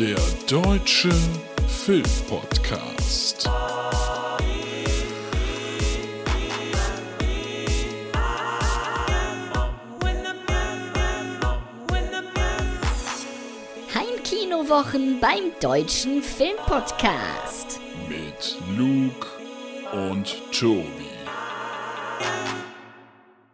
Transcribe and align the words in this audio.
Der 0.00 0.16
Deutsche 0.48 1.10
Filmpodcast. 1.68 3.46
Heimkinowochen 13.94 15.20
beim 15.20 15.52
Deutschen 15.60 16.22
Filmpodcast. 16.22 17.78
Mit 18.08 18.56
Luke 18.78 19.26
und 19.92 20.34
Tobi. 20.50 21.10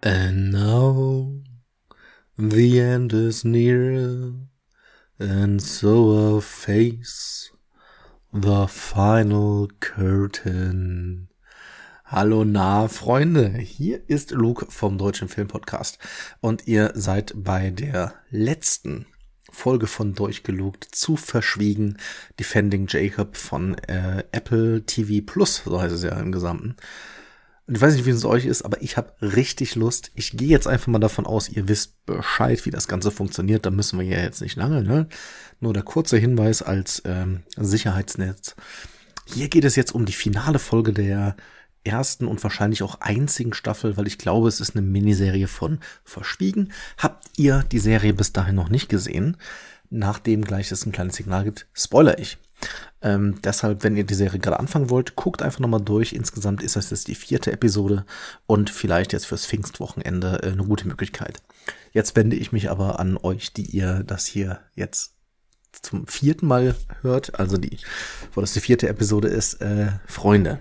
And 0.02 0.52
now 0.52 1.28
the 2.36 2.78
end 2.78 3.12
is 3.12 3.44
near, 3.44 4.45
and 5.18 5.60
so 5.60 6.36
I 6.36 6.40
face 6.40 7.50
the 8.32 8.66
final 8.68 9.68
curtain. 9.80 11.28
Hallo 12.04 12.44
nah 12.44 12.88
Freunde, 12.88 13.48
hier 13.58 14.02
ist 14.08 14.30
Luke 14.30 14.66
vom 14.68 14.98
Deutschen 14.98 15.28
Filmpodcast 15.28 15.98
und 16.40 16.66
ihr 16.68 16.92
seid 16.94 17.32
bei 17.34 17.70
der 17.70 18.14
letzten 18.30 19.06
Folge 19.50 19.86
von 19.86 20.14
Durchgelugt 20.14 20.84
zu 20.92 21.16
verschwiegen 21.16 21.96
Defending 22.38 22.86
Jacob 22.88 23.36
von 23.36 23.74
äh, 23.88 24.22
Apple 24.32 24.84
TV 24.84 25.24
Plus, 25.24 25.62
so 25.64 25.80
heißt 25.80 25.94
es 25.94 26.02
ja 26.02 26.18
im 26.20 26.30
Gesamten. 26.30 26.76
Ich 27.68 27.80
weiß 27.80 27.94
nicht, 27.94 28.06
wie 28.06 28.10
es 28.10 28.24
euch 28.24 28.44
ist, 28.44 28.62
aber 28.62 28.80
ich 28.80 28.96
habe 28.96 29.12
richtig 29.20 29.74
Lust. 29.74 30.12
Ich 30.14 30.36
gehe 30.36 30.48
jetzt 30.48 30.68
einfach 30.68 30.86
mal 30.86 31.00
davon 31.00 31.26
aus, 31.26 31.48
ihr 31.48 31.66
wisst 31.66 32.06
Bescheid, 32.06 32.64
wie 32.64 32.70
das 32.70 32.86
Ganze 32.86 33.10
funktioniert. 33.10 33.66
Da 33.66 33.70
müssen 33.70 33.98
wir 33.98 34.06
ja 34.06 34.20
jetzt 34.20 34.40
nicht 34.40 34.54
lange, 34.54 34.82
ne? 34.82 35.08
Nur 35.58 35.72
der 35.72 35.82
kurze 35.82 36.16
Hinweis 36.16 36.62
als 36.62 37.02
ähm, 37.04 37.42
Sicherheitsnetz. 37.56 38.54
Hier 39.26 39.48
geht 39.48 39.64
es 39.64 39.74
jetzt 39.74 39.92
um 39.92 40.06
die 40.06 40.12
finale 40.12 40.60
Folge 40.60 40.92
der 40.92 41.34
ersten 41.82 42.28
und 42.28 42.42
wahrscheinlich 42.44 42.84
auch 42.84 43.00
einzigen 43.00 43.52
Staffel, 43.52 43.96
weil 43.96 44.06
ich 44.06 44.18
glaube, 44.18 44.46
es 44.46 44.60
ist 44.60 44.76
eine 44.76 44.86
Miniserie 44.86 45.48
von 45.48 45.80
Verschwiegen. 46.04 46.72
Habt 46.98 47.26
ihr 47.36 47.64
die 47.72 47.80
Serie 47.80 48.12
bis 48.12 48.32
dahin 48.32 48.54
noch 48.54 48.68
nicht 48.68 48.88
gesehen? 48.88 49.36
Nachdem 49.90 50.44
gleich 50.44 50.70
es 50.70 50.86
ein 50.86 50.92
kleines 50.92 51.16
Signal 51.16 51.44
gibt, 51.44 51.66
spoiler 51.72 52.18
ich. 52.18 52.38
Ähm, 53.02 53.40
deshalb, 53.42 53.84
wenn 53.84 53.96
ihr 53.96 54.04
die 54.04 54.14
Serie 54.14 54.40
gerade 54.40 54.58
anfangen 54.58 54.90
wollt, 54.90 55.16
guckt 55.16 55.42
einfach 55.42 55.60
nochmal 55.60 55.82
durch. 55.82 56.12
Insgesamt 56.12 56.62
ist 56.62 56.76
das 56.76 56.90
jetzt 56.90 57.08
die 57.08 57.14
vierte 57.14 57.52
Episode 57.52 58.04
und 58.46 58.70
vielleicht 58.70 59.12
jetzt 59.12 59.26
fürs 59.26 59.46
Pfingstwochenende 59.46 60.40
äh, 60.42 60.52
eine 60.52 60.64
gute 60.64 60.88
Möglichkeit. 60.88 61.42
Jetzt 61.92 62.16
wende 62.16 62.36
ich 62.36 62.52
mich 62.52 62.70
aber 62.70 62.98
an 62.98 63.16
euch, 63.16 63.52
die 63.52 63.66
ihr 63.66 64.02
das 64.04 64.26
hier 64.26 64.60
jetzt 64.74 65.14
zum 65.82 66.06
vierten 66.06 66.46
Mal 66.46 66.74
hört, 67.02 67.38
also 67.38 67.58
die, 67.58 67.78
wo 68.32 68.40
das 68.40 68.54
die 68.54 68.60
vierte 68.60 68.88
Episode 68.88 69.28
ist, 69.28 69.60
äh, 69.60 69.88
Freunde. 70.06 70.60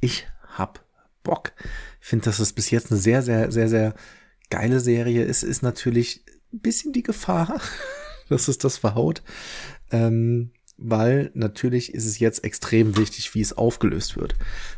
Ich 0.00 0.26
hab 0.56 0.84
Bock. 1.22 1.52
Finde, 2.00 2.26
dass 2.26 2.38
es 2.38 2.52
bis 2.52 2.70
jetzt 2.70 2.90
eine 2.90 3.00
sehr, 3.00 3.22
sehr, 3.22 3.52
sehr, 3.52 3.68
sehr 3.68 3.94
geile 4.48 4.80
Serie 4.80 5.24
ist. 5.24 5.42
Ist 5.42 5.62
natürlich 5.62 6.24
ein 6.52 6.60
bisschen 6.60 6.92
die 6.92 7.02
Gefahr, 7.02 7.60
dass 8.28 8.48
es 8.48 8.58
das 8.58 8.78
verhaut. 8.78 9.22
Ähm, 9.90 10.52
weil 10.80 11.30
natürlich 11.34 11.94
ist 11.94 12.06
es 12.06 12.18
jetzt 12.18 12.44
extrem 12.44 12.96
wichtig, 12.96 13.34
wie 13.34 13.40
es 13.40 13.56
aufgelöst 13.56 14.16
wird. 14.16 14.34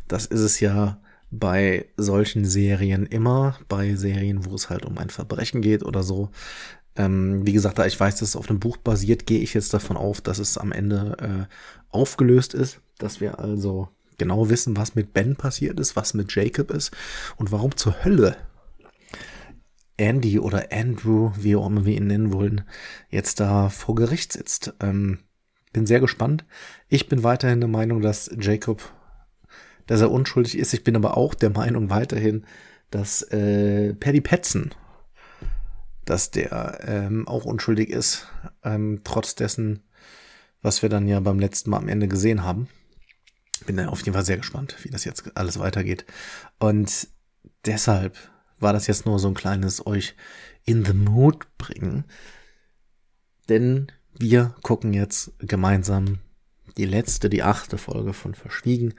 Das 0.07 0.25
ist 0.25 0.41
es 0.41 0.59
ja 0.59 0.99
bei 1.31 1.87
solchen 1.97 2.45
Serien 2.45 3.05
immer, 3.05 3.57
bei 3.67 3.95
Serien, 3.95 4.45
wo 4.45 4.53
es 4.53 4.69
halt 4.69 4.85
um 4.85 4.97
ein 4.97 5.09
Verbrechen 5.09 5.61
geht 5.61 5.83
oder 5.83 6.03
so. 6.03 6.29
Ähm, 6.95 7.45
wie 7.45 7.53
gesagt, 7.53 7.79
da 7.79 7.85
ich 7.85 7.99
weiß, 7.99 8.17
dass 8.17 8.29
es 8.29 8.35
auf 8.35 8.49
einem 8.49 8.59
Buch 8.59 8.77
basiert, 8.77 9.25
gehe 9.25 9.39
ich 9.39 9.53
jetzt 9.55 9.73
davon 9.73 9.97
auf, 9.97 10.21
dass 10.21 10.37
es 10.37 10.57
am 10.57 10.71
Ende 10.71 11.17
äh, 11.19 11.53
aufgelöst 11.89 12.53
ist, 12.53 12.81
dass 12.99 13.19
wir 13.19 13.39
also 13.39 13.89
genau 14.17 14.49
wissen, 14.49 14.77
was 14.77 14.93
mit 14.93 15.13
Ben 15.13 15.35
passiert 15.35 15.79
ist, 15.79 15.95
was 15.95 16.13
mit 16.13 16.35
Jacob 16.35 16.69
ist 16.69 16.91
und 17.37 17.51
warum 17.51 17.75
zur 17.75 18.03
Hölle 18.05 18.37
Andy 19.97 20.39
oder 20.39 20.71
Andrew, 20.71 21.31
wie 21.37 21.55
auch 21.55 21.67
immer 21.67 21.85
wir 21.85 21.95
ihn 21.95 22.07
nennen 22.07 22.33
wollen, 22.33 22.63
jetzt 23.09 23.39
da 23.39 23.69
vor 23.69 23.95
Gericht 23.95 24.33
sitzt. 24.33 24.73
Ähm, 24.79 25.19
bin 25.73 25.85
sehr 25.85 25.99
gespannt. 25.99 26.45
Ich 26.87 27.09
bin 27.09 27.23
weiterhin 27.23 27.59
der 27.59 27.69
Meinung, 27.69 28.01
dass 28.01 28.31
Jacob, 28.39 28.93
dass 29.87 30.01
er 30.01 30.11
unschuldig 30.11 30.57
ist. 30.57 30.73
Ich 30.73 30.83
bin 30.83 30.95
aber 30.95 31.17
auch 31.17 31.33
der 31.33 31.49
Meinung 31.49 31.89
weiterhin, 31.89 32.45
dass 32.91 33.23
äh, 33.23 33.93
Paddy 33.95 34.21
Petson, 34.21 34.71
dass 36.05 36.31
der 36.31 36.79
ähm, 36.85 37.27
auch 37.27 37.45
unschuldig 37.45 37.89
ist, 37.89 38.27
ähm, 38.63 39.01
trotz 39.03 39.35
dessen, 39.35 39.83
was 40.61 40.81
wir 40.81 40.89
dann 40.89 41.07
ja 41.07 41.19
beim 41.19 41.39
letzten 41.39 41.71
Mal 41.71 41.77
am 41.77 41.89
Ende 41.89 42.07
gesehen 42.07 42.43
haben. 42.43 42.69
Bin 43.65 43.77
da 43.77 43.87
auf 43.87 43.99
jeden 43.99 44.13
Fall 44.13 44.25
sehr 44.25 44.37
gespannt, 44.37 44.77
wie 44.83 44.89
das 44.89 45.05
jetzt 45.05 45.35
alles 45.35 45.57
weitergeht. 45.57 46.05
Und 46.59 47.07
deshalb 47.65 48.17
war 48.59 48.73
das 48.73 48.87
jetzt 48.87 49.05
nur 49.05 49.19
so 49.19 49.27
ein 49.27 49.33
kleines 49.33 49.85
euch 49.85 50.15
in 50.65 50.85
the 50.85 50.93
mood 50.93 51.45
bringen. 51.57 52.05
Denn 53.49 53.91
wir 54.19 54.55
gucken 54.61 54.93
jetzt 54.93 55.33
gemeinsam 55.39 56.19
die 56.77 56.85
letzte, 56.85 57.29
die 57.29 57.43
achte 57.43 57.77
Folge 57.77 58.13
von 58.13 58.35
Verschwiegen. 58.35 58.93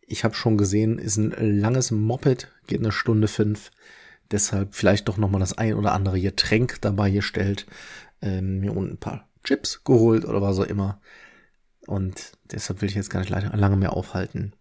Ich 0.00 0.24
habe 0.24 0.34
schon 0.34 0.58
gesehen, 0.58 0.98
ist 0.98 1.16
ein 1.16 1.32
langes 1.60 1.90
Moped, 1.90 2.50
geht 2.66 2.80
eine 2.80 2.92
Stunde 2.92 3.28
fünf. 3.28 3.70
Deshalb 4.30 4.74
vielleicht 4.74 5.08
doch 5.08 5.18
nochmal 5.18 5.40
das 5.40 5.56
ein 5.56 5.74
oder 5.74 5.92
andere 5.92 6.20
Getränk 6.20 6.80
dabei 6.80 7.10
gestellt. 7.10 7.66
Ähm, 8.20 8.60
mir 8.60 8.72
unten 8.72 8.94
ein 8.94 8.98
paar 8.98 9.28
Chips 9.44 9.84
geholt 9.84 10.24
oder 10.24 10.40
was 10.40 10.58
auch 10.58 10.66
immer. 10.66 11.00
Und 11.86 12.32
deshalb 12.50 12.80
will 12.80 12.88
ich 12.88 12.94
jetzt 12.94 13.10
gar 13.10 13.20
nicht 13.20 13.30
lange 13.30 13.76
mehr 13.76 13.92
aufhalten. 13.94 14.52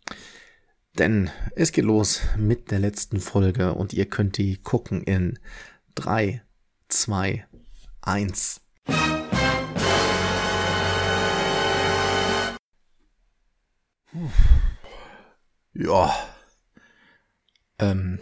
Denn 0.98 1.30
es 1.56 1.72
geht 1.72 1.86
los 1.86 2.22
mit 2.38 2.72
der 2.72 2.80
letzten 2.80 3.20
Folge 3.20 3.74
und 3.74 3.94
ihr 3.94 4.08
könnt 4.08 4.38
die 4.38 4.58
gucken 4.58 5.04
in 5.04 5.40
drei, 5.96 6.42
zwei, 6.90 7.46
eins. 8.02 8.62
Ja. 15.74 16.14
Ähm. 17.80 18.20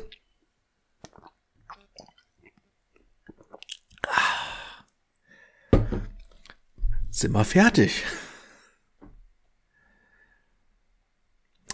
Sind 7.10 7.34
wir 7.34 7.44
fertig? 7.44 8.06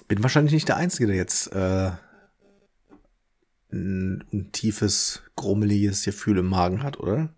Bin 0.08 0.24
wahrscheinlich 0.24 0.54
nicht 0.54 0.68
der 0.68 0.78
Einzige, 0.78 1.08
der 1.08 1.16
jetzt 1.16 1.52
äh, 1.52 1.92
ein, 3.72 4.24
ein 4.32 4.52
tiefes, 4.52 5.24
grummeliges 5.36 6.04
Gefühl 6.04 6.38
im 6.38 6.48
Magen 6.48 6.84
hat, 6.84 7.00
oder? 7.00 7.34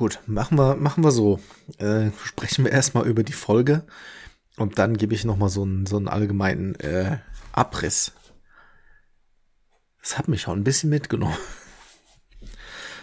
Gut, 0.00 0.18
machen 0.24 0.56
wir, 0.56 0.76
machen 0.76 1.04
wir 1.04 1.10
so. 1.10 1.40
Äh, 1.76 2.10
sprechen 2.24 2.64
wir 2.64 2.72
erstmal 2.72 3.06
über 3.06 3.22
die 3.22 3.34
Folge 3.34 3.84
und 4.56 4.78
dann 4.78 4.96
gebe 4.96 5.12
ich 5.12 5.26
nochmal 5.26 5.50
so 5.50 5.60
einen, 5.62 5.84
so 5.84 5.98
einen 5.98 6.08
allgemeinen 6.08 6.74
äh, 6.76 7.18
Abriss. 7.52 8.12
Das 10.00 10.16
hat 10.16 10.26
mich 10.26 10.40
schon 10.40 10.58
ein 10.58 10.64
bisschen 10.64 10.88
mitgenommen. 10.88 11.36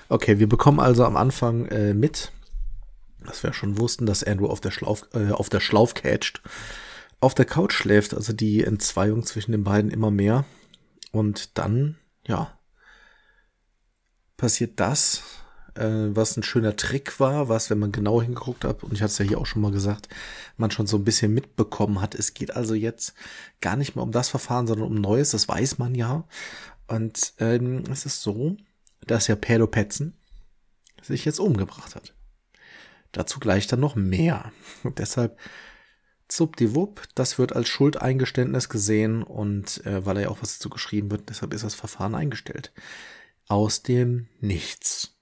Okay, 0.10 0.40
wir 0.40 0.50
bekommen 0.50 0.80
also 0.80 1.06
am 1.06 1.18
Anfang 1.18 1.68
äh, 1.68 1.94
mit, 1.94 2.32
dass 3.24 3.44
wir 3.44 3.54
schon 3.54 3.78
wussten, 3.78 4.08
dass 4.08 4.24
Andrew 4.24 4.48
auf 4.48 4.60
der 4.60 4.72
Schlauf, 4.72 5.08
äh, 5.14 5.30
auf 5.30 5.50
der 5.50 5.60
Schlauf 5.60 5.94
catcht, 5.94 6.42
auf 7.20 7.36
der 7.36 7.46
Couch 7.46 7.74
schläft, 7.74 8.16
also 8.16 8.34
die 8.34 8.64
Entzweiung 8.64 9.24
zwischen 9.24 9.52
den 9.52 9.64
beiden 9.64 9.92
immer 9.92 10.10
mehr. 10.10 10.46
Und 11.12 11.60
dann, 11.60 12.00
ja, 12.26 12.58
passiert 14.36 14.80
das, 14.80 15.22
äh, 15.78 16.16
was 16.16 16.38
ein 16.38 16.44
schöner 16.44 16.76
Trick 16.76 17.20
war, 17.20 17.50
was, 17.50 17.70
wenn 17.70 17.80
man 17.80 17.92
genau 17.92 18.22
hingeguckt 18.22 18.66
hat, 18.66 18.84
und 18.84 18.94
ich 18.94 19.02
hatte 19.02 19.12
es 19.12 19.18
ja 19.18 19.26
hier 19.26 19.40
auch 19.40 19.46
schon 19.46 19.62
mal 19.62 19.72
gesagt, 19.72 20.10
man 20.58 20.72
schon 20.72 20.88
so 20.88 20.98
ein 20.98 21.04
bisschen 21.04 21.34
mitbekommen 21.34 22.02
hat. 22.02 22.16
Es 22.16 22.34
geht 22.34 22.56
also 22.56 22.74
jetzt 22.74 23.14
gar 23.62 23.76
nicht 23.76 23.96
mehr 23.96 24.04
um 24.04 24.12
das 24.12 24.30
Verfahren, 24.30 24.68
sondern 24.68 24.88
um 24.88 24.96
Neues, 24.96 25.32
das 25.32 25.48
weiß 25.48 25.78
man 25.78 25.96
ja. 25.96 26.26
Und 26.88 27.34
ähm, 27.40 27.84
es 27.92 28.06
ist 28.06 28.22
so, 28.22 28.58
dass 29.06 29.28
ja 29.28 29.36
Pedro 29.36 29.68
Petzen 29.68 30.18
sich 31.02 31.26
jetzt 31.26 31.40
umgebracht 31.40 31.96
hat. 31.96 32.14
Dazu 33.12 33.40
gleich 33.40 33.68
dann 33.68 33.80
noch 33.80 33.96
mehr. 33.96 34.52
Und 34.84 35.00
deshalb 35.00 35.38
Zupdiwupp, 36.28 37.04
das 37.16 37.40
wird 37.40 37.56
als 37.56 37.70
Schuldeingeständnis 37.70 38.70
gesehen 38.70 39.24
und 39.24 39.86
äh, 39.86 40.06
weil 40.06 40.18
er 40.18 40.24
ja 40.24 40.30
auch 40.30 40.42
was 40.42 40.58
dazu 40.58 40.70
geschrieben 40.70 41.10
wird, 41.10 41.30
deshalb 41.30 41.54
ist 41.54 41.64
das 41.64 41.76
Verfahren 41.76 42.16
eingestellt. 42.16 42.74
Aus 43.48 43.82
dem 43.82 44.28
Nichts. 44.42 45.17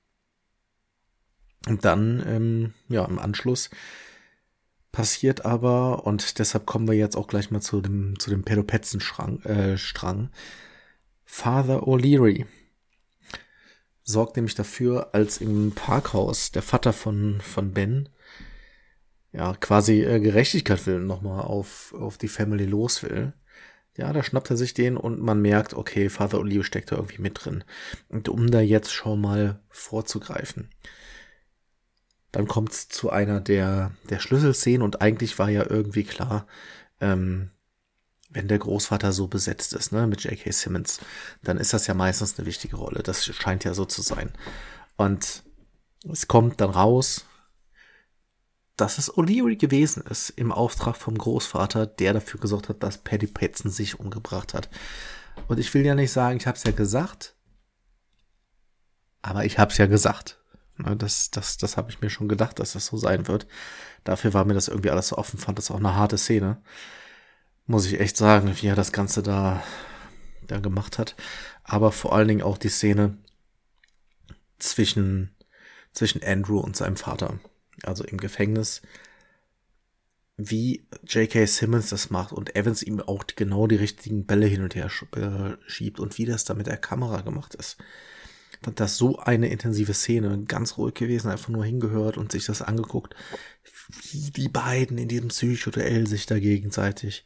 Und 1.68 1.86
dann, 1.86 2.24
ähm, 2.28 2.74
ja, 2.90 3.06
im 3.06 3.20
Anschluss 3.20 3.70
passiert 4.92 5.46
aber, 5.46 6.06
und 6.06 6.40
deshalb 6.40 6.66
kommen 6.66 6.88
wir 6.88 6.96
jetzt 6.96 7.18
auch 7.18 7.28
gleich 7.28 7.52
mal 7.52 7.62
zu 7.62 7.82
dem, 7.82 8.18
zu 8.20 8.30
dem 8.30 8.44
Pedopetzen-Strang, 8.44 9.42
äh, 9.42 9.78
Strang, 9.78 10.30
Father 11.26 11.84
O'Leary 11.84 12.46
sorgt 14.06 14.36
nämlich 14.36 14.56
dafür, 14.56 15.10
als 15.14 15.42
im 15.42 15.72
Parkhaus 15.72 16.52
der 16.52 16.62
Vater 16.62 16.94
von, 16.94 17.42
von 17.42 17.74
Ben 17.74 18.08
ja 19.34 19.54
quasi 19.56 20.04
äh, 20.04 20.20
Gerechtigkeit 20.20 20.86
will, 20.86 21.00
nochmal 21.00 21.42
auf, 21.42 21.94
auf 21.98 22.18
die 22.18 22.28
Family 22.28 22.66
los 22.66 23.04
will. 23.04 23.34
Ja, 23.98 24.14
da 24.14 24.24
schnappt 24.24 24.50
er 24.50 24.58
sich 24.58 24.74
den 24.74 24.98
und 24.98 25.22
man 25.22 25.42
merkt, 25.42 25.74
okay, 25.74 26.10
Vater 26.10 26.40
Olive 26.40 26.64
steckt 26.64 26.92
da 26.92 26.98
irgendwie 26.98 27.22
mit 27.22 27.44
drin. 27.44 27.64
Und 28.10 28.30
um 28.30 28.52
da 28.52 28.60
jetzt 28.60 28.94
schon 28.94 29.22
mal 29.22 29.62
vorzugreifen, 29.70 30.70
dann 32.36 32.50
kommt 32.50 32.74
es 32.74 32.90
zu 32.90 33.12
einer 33.12 33.40
der, 33.40 33.92
der 34.10 34.20
Schlüsselszenen 34.20 34.82
und 34.82 35.02
eigentlich 35.02 35.40
war 35.40 35.50
ja 35.50 35.66
irgendwie 35.70 36.04
klar, 36.04 36.46
ähm, 37.00 37.50
wenn 38.30 38.50
der 38.50 38.60
Großvater 38.60 39.14
so 39.14 39.28
besetzt 39.28 39.72
ist, 39.72 39.94
ne, 39.94 40.06
mit 40.06 40.26
J.K. 40.26 40.52
Simmons, 40.52 41.00
dann 41.44 41.58
ist 41.58 41.72
das 41.72 41.88
ja 41.88 41.94
meistens 41.94 42.38
eine 42.38 42.46
wichtige 42.46 42.76
Rolle. 42.76 43.04
Das 43.04 43.24
scheint 43.24 43.64
ja 43.64 43.74
so 43.74 43.86
zu 43.86 44.02
sein. 44.02 44.34
Und 44.98 45.44
es 46.12 46.28
kommt 46.28 46.60
dann 46.60 46.72
raus, 46.72 47.26
dass 48.76 48.98
es 48.98 49.14
O'Leary 49.14 49.56
gewesen 49.56 50.04
ist, 50.04 50.30
im 50.32 50.52
Auftrag 50.52 50.98
vom 50.98 51.18
Großvater, 51.18 51.88
der 51.88 52.12
dafür 52.12 52.42
gesorgt 52.42 52.68
hat, 52.68 52.84
dass 52.84 52.98
Paddy 52.98 53.28
Petson 53.28 53.72
sich 53.72 53.98
umgebracht 53.98 54.54
hat. 54.54 54.70
Und 55.48 55.58
ich 55.58 55.74
will 55.74 55.86
ja 55.86 55.96
nicht 55.96 56.12
sagen, 56.12 56.36
ich 56.36 56.48
habe 56.48 56.58
es 56.58 56.66
ja 56.66 56.72
gesagt, 56.72 57.34
aber 59.22 59.46
ich 59.46 59.58
habe 59.58 59.72
es 59.72 59.78
ja 59.78 59.86
gesagt. 59.86 60.38
Ne, 60.78 60.96
das, 60.98 61.32
das, 61.32 61.58
das 61.58 61.78
habe 61.78 61.90
ich 61.90 62.02
mir 62.02 62.10
schon 62.10 62.28
gedacht, 62.28 62.60
dass 62.60 62.74
das 62.74 62.88
so 62.88 62.98
sein 62.98 63.28
wird. 63.28 63.48
Dafür 64.04 64.34
war 64.34 64.46
mir 64.46 64.54
das 64.54 64.68
irgendwie 64.68 64.90
alles 64.90 65.10
so 65.10 65.18
offen, 65.18 65.40
fand 65.40 65.58
das 65.58 65.72
auch 65.72 65.78
eine 65.78 65.96
harte 65.96 66.18
Szene. 66.18 66.62
Muss 67.66 67.86
ich 67.86 68.00
echt 68.00 68.18
sagen, 68.18 68.54
wie 68.62 68.68
er 68.68 68.76
das 68.76 68.92
Ganze 68.92 69.24
da, 69.24 69.64
da 70.48 70.60
gemacht 70.60 71.00
hat. 71.00 71.16
Aber 71.64 71.92
vor 71.92 72.14
allen 72.14 72.28
Dingen 72.28 72.44
auch 72.44 72.58
die 72.58 72.70
Szene 72.70 73.18
zwischen, 74.60 75.34
zwischen 75.94 76.24
Andrew 76.24 76.60
und 76.60 76.76
seinem 76.76 76.98
Vater. 76.98 77.40
Also 77.84 78.04
im 78.04 78.18
Gefängnis. 78.18 78.82
Wie 80.38 80.86
J.K. 81.08 81.46
Simmons 81.46 81.90
das 81.90 82.10
macht 82.10 82.34
und 82.34 82.58
Evans 82.58 82.84
ihm 82.84 83.00
auch 83.00 83.24
genau 83.36 83.68
die 83.68 83.78
richtigen 83.78 84.26
Bälle 84.26 84.48
hin 84.48 84.64
und 84.64 84.76
her 84.76 84.92
äh, 85.16 85.70
schiebt 85.70 86.02
und 86.02 86.18
wie 86.18 86.26
das 86.26 86.44
da 86.44 86.54
mit 86.54 86.68
der 86.68 86.76
Kamera 86.76 87.22
gemacht 87.22 87.56
ist 87.56 87.78
fand 88.62 88.80
das 88.80 88.98
so 88.98 89.20
eine 89.20 89.50
intensive 89.50 89.94
Szene, 89.94 90.44
ganz 90.48 90.78
ruhig 90.78 90.94
gewesen, 90.96 91.30
einfach 91.30 91.50
nur 91.50 91.66
hingehört 91.66 92.18
und 92.18 92.32
sich 92.32 92.46
das 92.46 92.62
angeguckt, 92.62 93.16
wie 94.12 94.32
die 94.32 94.50
beiden 94.50 94.98
in 94.98 95.08
diesem 95.08 95.30
Psychoduell 95.30 96.08
sich 96.08 96.26
da 96.26 96.40
gegenseitig 96.40 97.26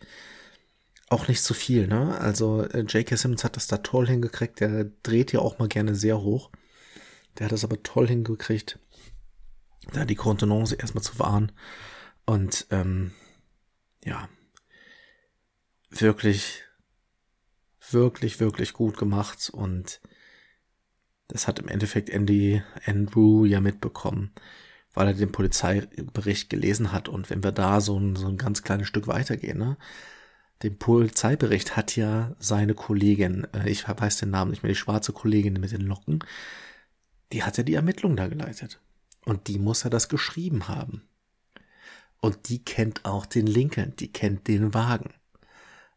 auch 1.10 1.28
nicht 1.28 1.44
zu 1.44 1.54
viel, 1.54 1.88
ne? 1.88 2.18
Also 2.20 2.64
äh, 2.64 2.81
J.K. 2.81 3.16
Simmons 3.18 3.44
hat 3.44 3.56
das 3.56 3.68
da 3.68 3.78
toll 3.78 4.08
hingekriegt, 4.08 4.60
der 4.60 4.86
dreht 5.04 5.31
ja 5.31 5.40
auch 5.40 5.58
mal 5.58 5.68
gerne 5.68 5.96
sehr 5.96 6.22
hoch. 6.22 6.52
Der 7.38 7.46
hat 7.46 7.52
das 7.52 7.64
aber 7.64 7.81
toll 7.81 8.08
hingekriegt, 8.08 8.80
da 9.92 10.06
die 10.06 10.16
Kontenance 10.16 10.76
erstmal 10.76 11.04
zu 11.04 11.18
wahren. 11.18 11.52
Und 12.26 12.68
ähm, 12.70 13.12
ja, 14.06 14.30
wirklich, 15.90 16.64
wirklich, 17.90 18.40
wirklich 18.40 18.74
gut 18.74 18.98
gemacht 18.98 19.50
und 19.52 20.02
das 21.30 21.48
hat 21.48 21.60
im 21.60 21.68
Endeffekt 21.68 22.10
Andy 22.10 22.62
Andrew 22.86 23.46
ja 23.46 23.62
mitbekommen, 23.62 24.31
weil 24.94 25.08
er 25.08 25.14
den 25.14 25.31
Polizeibericht 25.31 26.50
gelesen 26.50 26.92
hat. 26.92 27.08
Und 27.08 27.30
wenn 27.30 27.44
wir 27.44 27.52
da 27.52 27.80
so 27.80 27.98
ein, 27.98 28.16
so 28.16 28.28
ein 28.28 28.38
ganz 28.38 28.64
kleines 28.64 28.88
Stück 28.88 29.08
weitergehen, 29.08 29.58
ne? 29.58 29.78
Den 30.64 30.78
Polizeibericht 30.78 31.78
hat 31.78 31.96
ja 31.96 32.36
seine 32.38 32.74
Kollegin, 32.74 33.48
äh, 33.54 33.70
ich 33.70 33.88
weiß 33.88 34.18
den 34.18 34.31
Namen 34.31 34.52
nicht 34.52 34.62
mehr, 34.62 34.72
die 34.72 34.76
schwarze 34.76 35.14
Kollegin 35.14 35.54
mit 35.54 35.72
den 35.72 35.81
Locken, 35.81 36.20
die 37.31 37.44
hat 37.44 37.58
ja 37.58 37.64
die 37.64 37.76
Ermittlung 37.76 38.18
da 38.18 38.28
geleitet. 38.28 38.81
Und 39.24 39.48
die 39.48 39.60
muss 39.60 39.84
ja 39.84 39.90
das 39.90 40.10
geschrieben 40.10 40.68
haben. 40.68 41.04
Und 42.20 42.50
die 42.50 42.64
kennt 42.66 43.06
auch 43.06 43.26
den 43.26 43.48
Lincoln, 43.48 43.94
die 43.98 44.12
kennt 44.12 44.48
den 44.50 44.74
Wagen. 44.74 45.14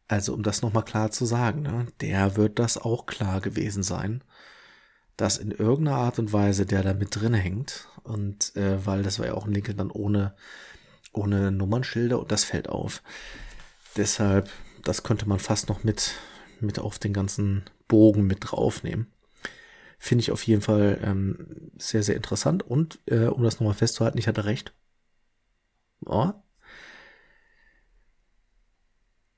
Also 0.07 0.35
um 0.35 0.43
das 0.43 0.63
nochmal 0.63 0.85
klar 0.85 1.11
zu 1.11 1.25
sagen, 1.25 1.63
ne, 1.63 1.87
der 2.01 2.37
wird 2.37 2.59
das 2.59 2.77
auch 2.77 3.07
klar 3.07 3.41
gewesen 3.41 3.83
sein 3.83 4.23
dass 5.23 5.39
in 5.39 5.53
irgendeiner 5.53 5.99
Art 5.99 6.19
und 6.19 6.33
Weise 6.33 6.67
der 6.67 6.83
da 6.83 6.95
mit 6.95 7.15
drin 7.15 7.33
hängt. 7.33 7.87
Und 8.03 8.57
äh, 8.57 8.85
weil 8.85 9.05
das 9.05 9.21
war 9.21 9.27
ja 9.27 9.35
auch 9.35 9.47
ein 9.47 9.55
Lincoln 9.55 9.77
dann 9.77 9.93
ohne, 9.93 10.35
ohne 11.13 11.53
Nummernschilder 11.53 12.19
und 12.19 12.33
das 12.33 12.43
fällt 12.43 12.69
auf. 12.69 13.05
Deshalb, 13.97 14.51
das 14.83 15.05
könnte 15.05 15.29
man 15.29 15.39
fast 15.39 15.69
noch 15.69 15.85
mit, 15.85 16.15
mit 16.59 16.81
auf 16.81 16.99
den 16.99 17.13
ganzen 17.13 17.63
Bogen 17.87 18.27
mit 18.27 18.39
draufnehmen. 18.41 19.13
Finde 19.97 20.23
ich 20.23 20.33
auf 20.33 20.43
jeden 20.45 20.61
Fall 20.61 20.99
ähm, 21.05 21.71
sehr, 21.79 22.03
sehr 22.03 22.17
interessant. 22.17 22.65
Und 22.65 22.99
äh, 23.07 23.27
um 23.27 23.45
das 23.45 23.61
nochmal 23.61 23.75
festzuhalten, 23.75 24.19
ich 24.19 24.27
hatte 24.27 24.45
recht. 24.45 24.75
Oh. 26.05 26.33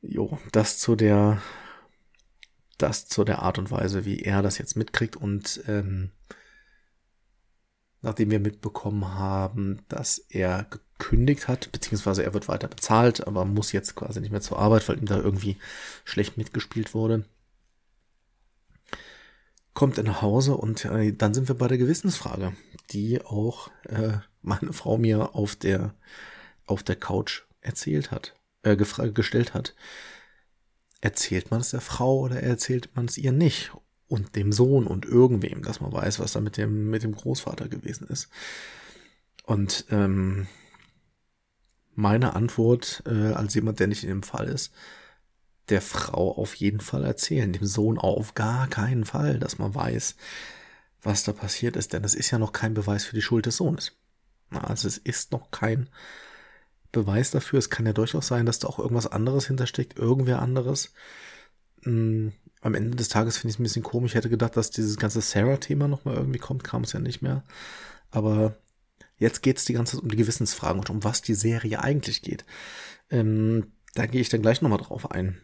Jo, 0.01 0.39
das 0.51 0.79
zu 0.79 0.97
der 0.97 1.43
das 2.79 3.07
zu 3.07 3.25
der 3.25 3.41
Art 3.43 3.59
und 3.59 3.71
Weise, 3.71 4.05
wie 4.05 4.21
er 4.21 4.43
das 4.43 4.59
jetzt 4.59 4.77
mitkriegt 4.77 5.17
und 5.17 5.63
ähm, 5.69 6.11
nachdem 8.03 8.31
wir 8.31 8.41
mitbekommen 8.41 9.15
haben, 9.15 9.81
dass 9.89 10.19
er 10.19 10.67
gekündigt 10.99 11.49
hat, 11.49 11.73
beziehungsweise 11.73 12.23
er 12.23 12.35
wird 12.35 12.49
weiter 12.49 12.69
bezahlt, 12.69 13.27
aber 13.27 13.45
muss 13.45 13.73
jetzt 13.73 13.95
quasi 13.95 14.21
nicht 14.21 14.31
mehr 14.31 14.41
zur 14.41 14.59
Arbeit, 14.59 14.89
weil 14.89 14.99
ihm 14.99 15.07
da 15.07 15.17
irgendwie 15.17 15.57
schlecht 16.05 16.37
mitgespielt 16.37 16.95
wurde. 16.95 17.25
Kommt 19.73 19.99
er 19.99 20.05
nach 20.05 20.23
Hause 20.23 20.57
und 20.57 20.85
äh, 20.85 21.13
dann 21.13 21.35
sind 21.35 21.49
wir 21.49 21.57
bei 21.57 21.67
der 21.67 21.79
Gewissensfrage, 21.79 22.53
die 22.91 23.25
auch 23.25 23.71
äh, 23.89 24.19
meine 24.43 24.73
Frau 24.73 24.99
mir 24.99 25.35
auf 25.35 25.57
der 25.57 25.95
auf 26.67 26.83
der 26.83 26.97
Couch 26.97 27.43
erzählt 27.61 28.11
hat, 28.11 28.35
äh, 28.63 28.77
gestellt 28.77 29.53
hat 29.53 29.75
erzählt 31.05 31.51
man 31.51 31.61
es 31.61 31.71
der 31.71 31.83
Frau 31.83 32.21
oder 32.21 32.43
erzählt 32.43 32.89
man 32.97 33.05
es 33.05 33.19
ihr 33.19 33.33
nicht? 33.33 33.73
Und 34.09 34.37
dem 34.37 34.53
Sohn 34.53 34.87
und 34.87 35.05
irgendwem, 35.05 35.63
dass 35.63 35.81
man 35.81 35.93
weiß, 35.93 36.19
was 36.19 36.33
da 36.33 36.41
mit 36.41 36.57
dem, 36.57 36.89
mit 36.89 37.03
dem 37.03 37.15
Großvater 37.15 37.69
gewesen 37.69 38.07
ist. 38.09 38.29
Und 39.45 39.85
ähm, 39.91 40.47
meine 41.95 42.35
Antwort 42.35 43.03
äh, 43.07 43.33
als 43.33 43.55
jemand, 43.55 43.81
der 43.81 43.87
nicht 43.87 44.03
in 44.03 44.09
dem 44.09 44.23
Fall 44.23 44.49
ist, 44.49 44.73
der 45.69 45.83
Frau 45.83 46.37
auf 46.37 46.55
jeden 46.55 46.81
Fall 46.81 47.05
erzählen, 47.05 47.53
dem 47.53 47.67
Sohn 47.67 47.99
auf 47.99 48.35
gar 48.35 48.69
keinen 48.69 49.05
Fall, 49.05 49.39
dass 49.39 49.59
man 49.59 49.75
weiß, 49.75 50.17
was 51.03 51.25
da 51.25 51.33
passiert 51.33 51.77
ist, 51.77 51.93
denn 51.93 52.05
es 52.05 52.15
ist 52.15 52.31
ja 52.31 52.39
noch 52.39 52.53
kein 52.53 52.73
Beweis 52.73 53.05
für 53.05 53.17
die 53.17 53.23
Schuld 53.23 53.45
des 53.45 53.57
Sohnes. 53.59 53.93
Also 54.51 54.89
es 54.89 54.99
ist 54.99 55.33
noch 55.33 55.51
kein 55.51 55.89
Beweis 56.95 57.31
dafür. 57.31 57.59
Es 57.59 57.71
kann 57.71 57.87
ja 57.87 57.93
durchaus 57.93 58.27
sein, 58.27 58.47
dass 58.47 58.59
da 58.59 58.69
auch 58.69 58.79
irgendwas 58.79 59.07
anderes 59.07 59.47
hintersteckt, 59.47 59.99
irgendwer 59.99 60.41
anderes. 60.41 60.95
Mhm. 61.83 62.33
Am 62.63 62.75
Ende 62.75 62.97
des 62.97 63.11
Tages 63.11 63.37
finde 63.37 63.51
ich 63.51 63.57
es 63.57 63.61
ein 63.61 63.65
bisschen 63.65 63.83
komisch. 63.83 64.13
Ich 64.13 64.17
hätte 64.17 64.31
gedacht, 64.31 64.57
dass 64.57 64.71
dieses 64.71 64.97
ganze 64.97 65.21
Sarah-Thema 65.21 65.87
nochmal 65.87 66.15
irgendwie 66.15 66.39
kommt, 66.39 66.65
kam 66.65 66.85
es 66.85 66.93
ja 66.93 67.01
nicht 67.01 67.21
mehr. 67.21 67.45
Aber 68.11 68.57
jetzt 69.19 69.43
geht 69.43 69.59
es 69.59 69.67
die 69.67 69.75
ganze 69.75 69.97
Zeit 69.97 70.03
um 70.03 70.09
die 70.09 70.17
Gewissensfragen 70.17 70.81
und 70.81 70.89
um 70.89 71.05
was 71.05 71.21
die 71.21 71.35
Serie 71.35 71.83
eigentlich 71.83 72.23
geht. 72.23 72.47
Ähm, 73.11 73.73
da 73.95 74.07
gehe 74.07 74.23
ich 74.23 74.31
dann 74.31 74.41
gleich 74.41 74.63
nochmal 74.63 74.79
drauf 74.79 75.11
ein. 75.11 75.37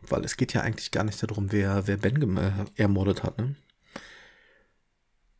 Weil 0.00 0.24
es 0.24 0.38
geht 0.38 0.54
ja 0.54 0.62
eigentlich 0.62 0.90
gar 0.90 1.04
nicht 1.04 1.22
darum, 1.22 1.52
wer, 1.52 1.86
wer 1.86 1.98
Ben 1.98 2.38
äh, 2.38 2.50
ermordet 2.76 3.24
hat, 3.24 3.36
ne? 3.38 3.56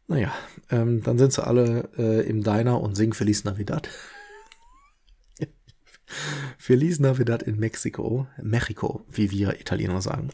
Naja, 0.09 0.33
ähm, 0.71 1.02
dann 1.02 1.18
sind 1.18 1.35
sie 1.35 1.47
alle 1.47 1.90
äh, 1.99 2.26
im 2.26 2.42
Diner 2.42 2.80
und 2.80 2.95
singen 2.97 3.12
Feliz 3.12 3.45
Navidad. 3.45 3.88
Feliz 6.56 6.98
Navidad 6.98 7.42
in 7.42 7.58
Mexiko, 7.58 8.26
Mexiko, 8.42 9.04
wie 9.10 9.30
wir 9.30 9.60
Italiener 9.60 10.00
sagen. 10.02 10.30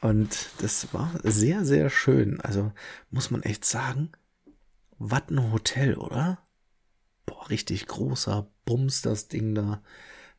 Und 0.00 0.48
das 0.58 0.92
war 0.92 1.12
sehr, 1.22 1.64
sehr 1.64 1.90
schön. 1.90 2.40
Also 2.40 2.72
muss 3.10 3.30
man 3.30 3.42
echt 3.42 3.64
sagen, 3.64 4.12
was 4.98 5.28
ein 5.30 5.52
Hotel, 5.52 5.94
oder? 5.94 6.38
Boah, 7.24 7.50
richtig 7.50 7.86
großer 7.86 8.50
Bums, 8.64 9.02
das 9.02 9.28
Ding 9.28 9.54
da. 9.54 9.82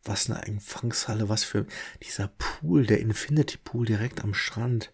Was 0.04 0.30
eine 0.30 0.46
Empfangshalle, 0.46 1.28
was 1.28 1.44
für 1.44 1.66
dieser 2.04 2.30
Pool, 2.38 2.86
der 2.86 3.00
Infinity 3.00 3.58
Pool 3.58 3.86
direkt 3.86 4.24
am 4.24 4.34
Strand. 4.34 4.94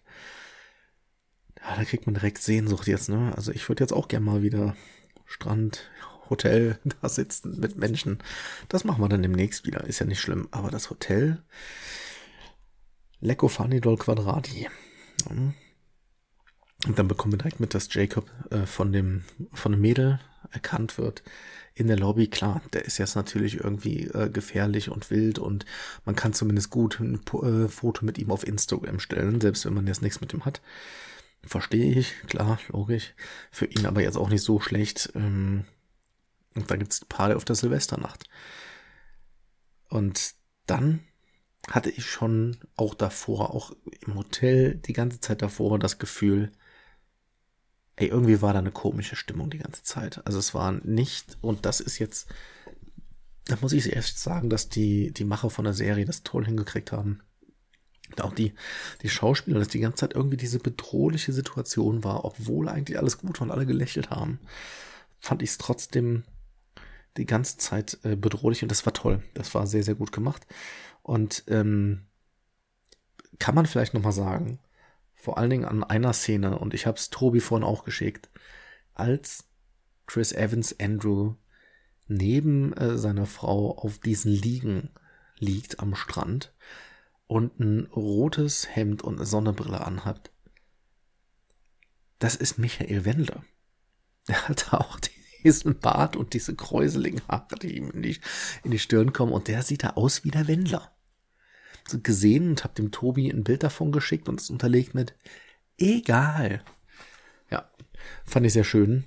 Ja, 1.60 1.76
da 1.76 1.84
kriegt 1.84 2.06
man 2.06 2.14
direkt 2.14 2.38
Sehnsucht 2.38 2.86
jetzt, 2.88 3.08
ne? 3.08 3.32
Also 3.36 3.52
ich 3.52 3.68
würde 3.68 3.84
jetzt 3.84 3.92
auch 3.92 4.08
gern 4.08 4.24
mal 4.24 4.42
wieder 4.42 4.74
Strand, 5.24 5.90
Hotel 6.30 6.78
da 7.02 7.08
sitzen 7.08 7.58
mit 7.60 7.76
Menschen. 7.76 8.18
Das 8.68 8.84
machen 8.84 9.02
wir 9.02 9.08
dann 9.08 9.22
demnächst 9.22 9.66
wieder, 9.66 9.84
ist 9.84 10.00
ja 10.00 10.06
nicht 10.06 10.20
schlimm. 10.20 10.48
Aber 10.50 10.70
das 10.70 10.90
Hotel, 10.90 11.42
Lecco 13.20 13.48
Fanidol 13.48 13.96
Quadrati. 13.96 14.68
Und 16.86 16.98
dann 16.98 17.08
bekommen 17.08 17.32
wir 17.32 17.38
direkt 17.38 17.60
mit, 17.60 17.74
dass 17.74 17.92
Jacob 17.92 18.30
äh, 18.50 18.66
von 18.66 18.92
dem 18.92 19.24
von 19.52 19.72
dem 19.72 19.80
Mädel 19.80 20.20
erkannt 20.50 20.98
wird 20.98 21.22
in 21.74 21.86
der 21.86 21.98
Lobby. 21.98 22.28
Klar, 22.28 22.62
der 22.72 22.84
ist 22.84 22.98
jetzt 22.98 23.16
natürlich 23.16 23.56
irgendwie 23.56 24.04
äh, 24.08 24.28
gefährlich 24.30 24.90
und 24.90 25.10
wild 25.10 25.38
und 25.38 25.64
man 26.04 26.16
kann 26.16 26.32
zumindest 26.32 26.70
gut 26.70 27.00
ein 27.00 27.20
äh, 27.42 27.68
Foto 27.68 28.04
mit 28.04 28.18
ihm 28.18 28.30
auf 28.30 28.46
Instagram 28.46 29.00
stellen, 29.00 29.40
selbst 29.40 29.64
wenn 29.64 29.74
man 29.74 29.86
jetzt 29.86 30.02
nichts 30.02 30.20
mit 30.20 30.32
ihm 30.34 30.44
hat. 30.44 30.60
Verstehe 31.46 31.98
ich, 31.98 32.14
klar, 32.26 32.58
logisch. 32.68 33.14
Für 33.50 33.66
ihn 33.66 33.86
aber 33.86 34.02
jetzt 34.02 34.16
auch 34.16 34.30
nicht 34.30 34.42
so 34.42 34.60
schlecht. 34.60 35.12
Ähm, 35.14 35.64
und 36.54 36.70
dann 36.70 36.78
gibt's 36.78 37.04
Party 37.04 37.34
auf 37.34 37.44
der 37.44 37.56
Silvesternacht. 37.56 38.24
Und 39.88 40.34
dann 40.66 41.00
hatte 41.70 41.90
ich 41.90 42.06
schon 42.06 42.58
auch 42.76 42.94
davor, 42.94 43.54
auch 43.54 43.72
im 44.06 44.14
Hotel, 44.16 44.76
die 44.76 44.92
ganze 44.92 45.20
Zeit 45.20 45.42
davor 45.42 45.78
das 45.78 45.98
Gefühl, 45.98 46.52
ey, 47.96 48.08
irgendwie 48.08 48.42
war 48.42 48.52
da 48.52 48.58
eine 48.58 48.72
komische 48.72 49.16
Stimmung 49.16 49.50
die 49.50 49.58
ganze 49.58 49.82
Zeit. 49.82 50.24
Also 50.26 50.38
es 50.38 50.54
war 50.54 50.72
nicht, 50.72 51.38
und 51.40 51.64
das 51.64 51.80
ist 51.80 51.98
jetzt, 51.98 52.28
da 53.46 53.56
muss 53.60 53.72
ich 53.72 53.92
erst 53.92 54.18
sagen, 54.18 54.50
dass 54.50 54.68
die, 54.68 55.12
die 55.12 55.24
Macher 55.24 55.50
von 55.50 55.64
der 55.64 55.74
Serie 55.74 56.04
das 56.04 56.22
toll 56.22 56.44
hingekriegt 56.44 56.92
haben. 56.92 57.20
Und 58.10 58.20
auch 58.22 58.34
die, 58.34 58.54
die 59.02 59.08
Schauspieler, 59.08 59.58
dass 59.58 59.68
die 59.68 59.80
ganze 59.80 59.98
Zeit 59.98 60.14
irgendwie 60.14 60.36
diese 60.36 60.58
bedrohliche 60.58 61.32
Situation 61.32 62.04
war, 62.04 62.24
obwohl 62.24 62.68
eigentlich 62.68 62.98
alles 62.98 63.18
gut 63.18 63.40
war 63.40 63.46
und 63.46 63.52
alle 63.52 63.66
gelächelt 63.66 64.10
haben, 64.10 64.40
fand 65.18 65.42
ich 65.42 65.50
es 65.50 65.58
trotzdem 65.58 66.24
die 67.16 67.26
ganze 67.26 67.58
Zeit 67.58 67.98
äh, 68.02 68.16
bedrohlich 68.16 68.62
und 68.62 68.70
das 68.70 68.84
war 68.86 68.92
toll. 68.92 69.22
Das 69.34 69.54
war 69.54 69.66
sehr, 69.66 69.82
sehr 69.82 69.94
gut 69.94 70.12
gemacht. 70.12 70.46
Und 71.02 71.44
ähm, 71.48 72.06
kann 73.38 73.54
man 73.54 73.66
vielleicht 73.66 73.94
nochmal 73.94 74.12
sagen, 74.12 74.58
vor 75.14 75.38
allen 75.38 75.50
Dingen 75.50 75.64
an 75.64 75.84
einer 75.84 76.12
Szene, 76.12 76.58
und 76.58 76.74
ich 76.74 76.86
habe 76.86 76.98
es 76.98 77.10
Tobi 77.10 77.40
vorhin 77.40 77.66
auch 77.66 77.84
geschickt, 77.84 78.28
als 78.94 79.44
Chris 80.06 80.32
Evans 80.32 80.78
Andrew 80.78 81.34
neben 82.06 82.72
äh, 82.74 82.98
seiner 82.98 83.26
Frau 83.26 83.76
auf 83.78 83.98
diesen 83.98 84.32
Liegen 84.32 84.90
liegt 85.38 85.80
am 85.80 85.94
Strand 85.94 86.52
und 87.26 87.58
ein 87.58 87.86
rotes 87.86 88.74
Hemd 88.74 89.02
und 89.02 89.16
eine 89.16 89.26
Sonnenbrille 89.26 89.84
anhat. 89.84 90.30
Das 92.18 92.36
ist 92.36 92.58
Michael 92.58 93.04
Wendler. 93.04 93.44
Der 94.28 94.48
hat 94.48 94.72
auch 94.72 94.98
diesen 95.44 95.78
Bart 95.78 96.16
und 96.16 96.32
diese 96.34 96.54
kräuseligen 96.54 97.20
Haare, 97.28 97.56
die 97.60 97.76
ihm 97.76 97.90
in 97.90 98.02
die, 98.02 98.18
in 98.64 98.70
die 98.70 98.78
Stirn 98.78 99.12
kommen. 99.12 99.32
Und 99.32 99.48
der 99.48 99.62
sieht 99.62 99.84
da 99.84 99.90
aus 99.90 100.24
wie 100.24 100.30
der 100.30 100.48
Wendler 100.48 100.90
gesehen 102.02 102.48
und 102.50 102.64
habe 102.64 102.74
dem 102.74 102.90
Tobi 102.90 103.30
ein 103.30 103.44
Bild 103.44 103.62
davon 103.62 103.92
geschickt 103.92 104.28
und 104.28 104.40
es 104.40 104.50
unterlegt 104.50 104.94
mit 104.94 105.14
egal. 105.78 106.62
Ja, 107.50 107.68
fand 108.24 108.46
ich 108.46 108.52
sehr 108.54 108.64
schön. 108.64 109.04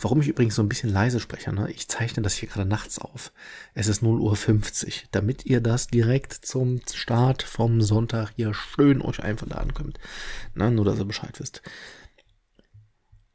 Warum 0.00 0.20
ich 0.20 0.28
übrigens 0.28 0.56
so 0.56 0.62
ein 0.62 0.68
bisschen 0.68 0.90
leise 0.90 1.20
spreche, 1.20 1.52
ne? 1.52 1.70
ich 1.70 1.88
zeichne 1.88 2.22
das 2.22 2.34
hier 2.34 2.48
gerade 2.48 2.68
nachts 2.68 2.98
auf. 2.98 3.32
Es 3.72 3.86
ist 3.86 4.02
0 4.02 4.20
Uhr 4.20 4.36
50, 4.36 5.08
damit 5.12 5.46
ihr 5.46 5.60
das 5.60 5.86
direkt 5.86 6.32
zum 6.32 6.80
Start 6.92 7.42
vom 7.42 7.80
Sonntag 7.80 8.30
hier 8.36 8.52
schön 8.52 9.00
euch 9.00 9.22
einverladen 9.22 9.72
könnt. 9.72 9.98
Ne? 10.54 10.70
Nur, 10.70 10.84
dass 10.84 10.98
ihr 10.98 11.04
Bescheid 11.04 11.38
wisst. 11.38 11.62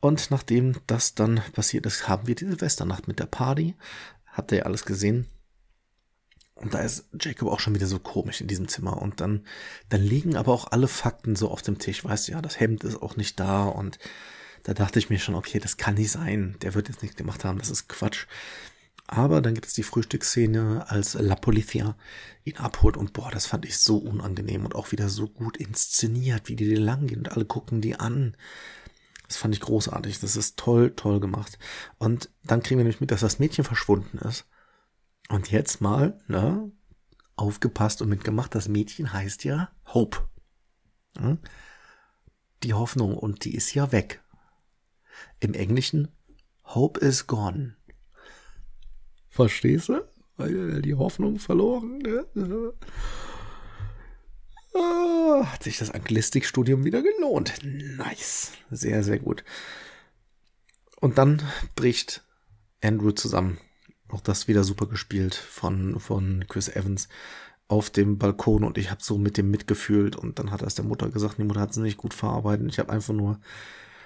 Und 0.05 0.29
nachdem 0.29 0.75
das 0.85 1.15
dann 1.15 1.41
passiert 1.53 1.87
ist, 1.87 2.07
haben 2.07 2.27
wir 2.27 2.35
die 2.35 2.45
Silvesternacht 2.45 3.07
mit 3.07 3.17
der 3.17 3.25
Party. 3.25 3.73
Habt 4.27 4.51
ihr 4.51 4.59
ja 4.59 4.65
alles 4.65 4.85
gesehen. 4.85 5.25
Und 6.53 6.75
da 6.75 6.81
ist 6.81 7.05
Jacob 7.19 7.49
auch 7.49 7.59
schon 7.59 7.73
wieder 7.73 7.87
so 7.87 7.97
komisch 7.97 8.39
in 8.39 8.45
diesem 8.45 8.67
Zimmer. 8.67 9.01
Und 9.01 9.19
dann, 9.19 9.47
dann 9.89 10.03
liegen 10.03 10.35
aber 10.35 10.53
auch 10.53 10.67
alle 10.69 10.87
Fakten 10.87 11.35
so 11.35 11.49
auf 11.49 11.63
dem 11.63 11.79
Tisch. 11.79 12.05
Weißt 12.05 12.27
du, 12.27 12.33
ja, 12.33 12.41
das 12.43 12.59
Hemd 12.59 12.83
ist 12.83 13.01
auch 13.01 13.17
nicht 13.17 13.39
da. 13.39 13.63
Und 13.63 13.97
da 14.61 14.75
dachte 14.75 14.99
ich 14.99 15.09
mir 15.09 15.17
schon, 15.17 15.33
okay, 15.33 15.57
das 15.57 15.75
kann 15.77 15.95
nicht 15.95 16.11
sein. 16.11 16.55
Der 16.61 16.75
wird 16.75 16.87
jetzt 16.87 17.01
nichts 17.01 17.17
gemacht 17.17 17.43
haben. 17.43 17.57
Das 17.57 17.71
ist 17.71 17.89
Quatsch. 17.89 18.27
Aber 19.07 19.41
dann 19.41 19.55
gibt 19.55 19.65
es 19.65 19.73
die 19.73 19.81
Frühstücksszene, 19.81 20.85
als 20.87 21.15
La 21.15 21.33
Policia 21.33 21.95
ihn 22.43 22.57
abholt. 22.57 22.95
Und 22.95 23.11
boah, 23.13 23.31
das 23.31 23.47
fand 23.47 23.65
ich 23.65 23.79
so 23.79 23.97
unangenehm 23.97 24.65
und 24.65 24.75
auch 24.75 24.91
wieder 24.91 25.09
so 25.09 25.27
gut 25.27 25.57
inszeniert, 25.57 26.47
wie 26.47 26.55
die 26.55 26.75
da 26.75 26.79
lang 26.79 27.07
gehen 27.07 27.21
und 27.21 27.31
alle 27.31 27.45
gucken 27.45 27.81
die 27.81 27.95
an. 27.95 28.37
Das 29.27 29.37
fand 29.37 29.53
ich 29.53 29.61
großartig. 29.61 30.19
Das 30.19 30.35
ist 30.35 30.57
toll, 30.57 30.93
toll 30.95 31.19
gemacht. 31.19 31.57
Und 31.97 32.29
dann 32.43 32.61
kriegen 32.61 32.77
wir 32.77 32.83
nämlich 32.83 33.01
mit, 33.01 33.11
dass 33.11 33.21
das 33.21 33.39
Mädchen 33.39 33.63
verschwunden 33.63 34.17
ist. 34.19 34.45
Und 35.29 35.51
jetzt 35.51 35.81
mal, 35.81 36.19
ne, 36.27 36.71
aufgepasst 37.35 38.01
und 38.01 38.09
mitgemacht, 38.09 38.55
das 38.55 38.67
Mädchen 38.67 39.11
heißt 39.11 39.43
ja 39.43 39.69
Hope. 39.93 40.19
Die 42.63 42.73
Hoffnung 42.73 43.17
und 43.17 43.45
die 43.45 43.55
ist 43.55 43.73
ja 43.73 43.91
weg. 43.91 44.21
Im 45.39 45.53
Englischen 45.53 46.09
Hope 46.63 46.99
is 46.99 47.27
gone. 47.27 47.75
Verstehst 49.29 49.89
du? 49.89 50.01
Weil 50.37 50.81
die 50.81 50.95
Hoffnung 50.95 51.39
verloren. 51.39 52.01
Ah, 54.75 55.45
hat 55.51 55.63
sich 55.63 55.77
das 55.77 55.91
Anglistikstudium 55.91 56.83
wieder 56.83 57.01
gelohnt. 57.01 57.53
Nice. 57.63 58.51
Sehr, 58.71 59.03
sehr 59.03 59.19
gut. 59.19 59.43
Und 60.99 61.17
dann 61.17 61.41
bricht 61.75 62.23
Andrew 62.81 63.11
zusammen 63.11 63.57
auch 64.09 64.21
das 64.21 64.47
wieder 64.47 64.63
super 64.63 64.85
gespielt 64.85 65.35
von, 65.35 65.99
von 65.99 66.45
Chris 66.47 66.69
Evans 66.69 67.09
auf 67.67 67.89
dem 67.89 68.17
Balkon 68.17 68.63
und 68.63 68.77
ich 68.77 68.91
habe 68.91 69.01
so 69.03 69.17
mit 69.17 69.37
dem 69.37 69.49
mitgefühlt 69.49 70.15
und 70.15 70.37
dann 70.37 70.51
hat 70.51 70.61
er 70.61 70.67
es 70.67 70.75
der 70.75 70.85
Mutter 70.85 71.09
gesagt, 71.09 71.39
die 71.39 71.43
Mutter 71.43 71.61
hat 71.61 71.71
es 71.71 71.77
nicht 71.77 71.97
gut 71.97 72.13
verarbeitet. 72.13 72.67
Ich 72.69 72.79
habe 72.79 72.91
einfach 72.91 73.13
nur 73.13 73.39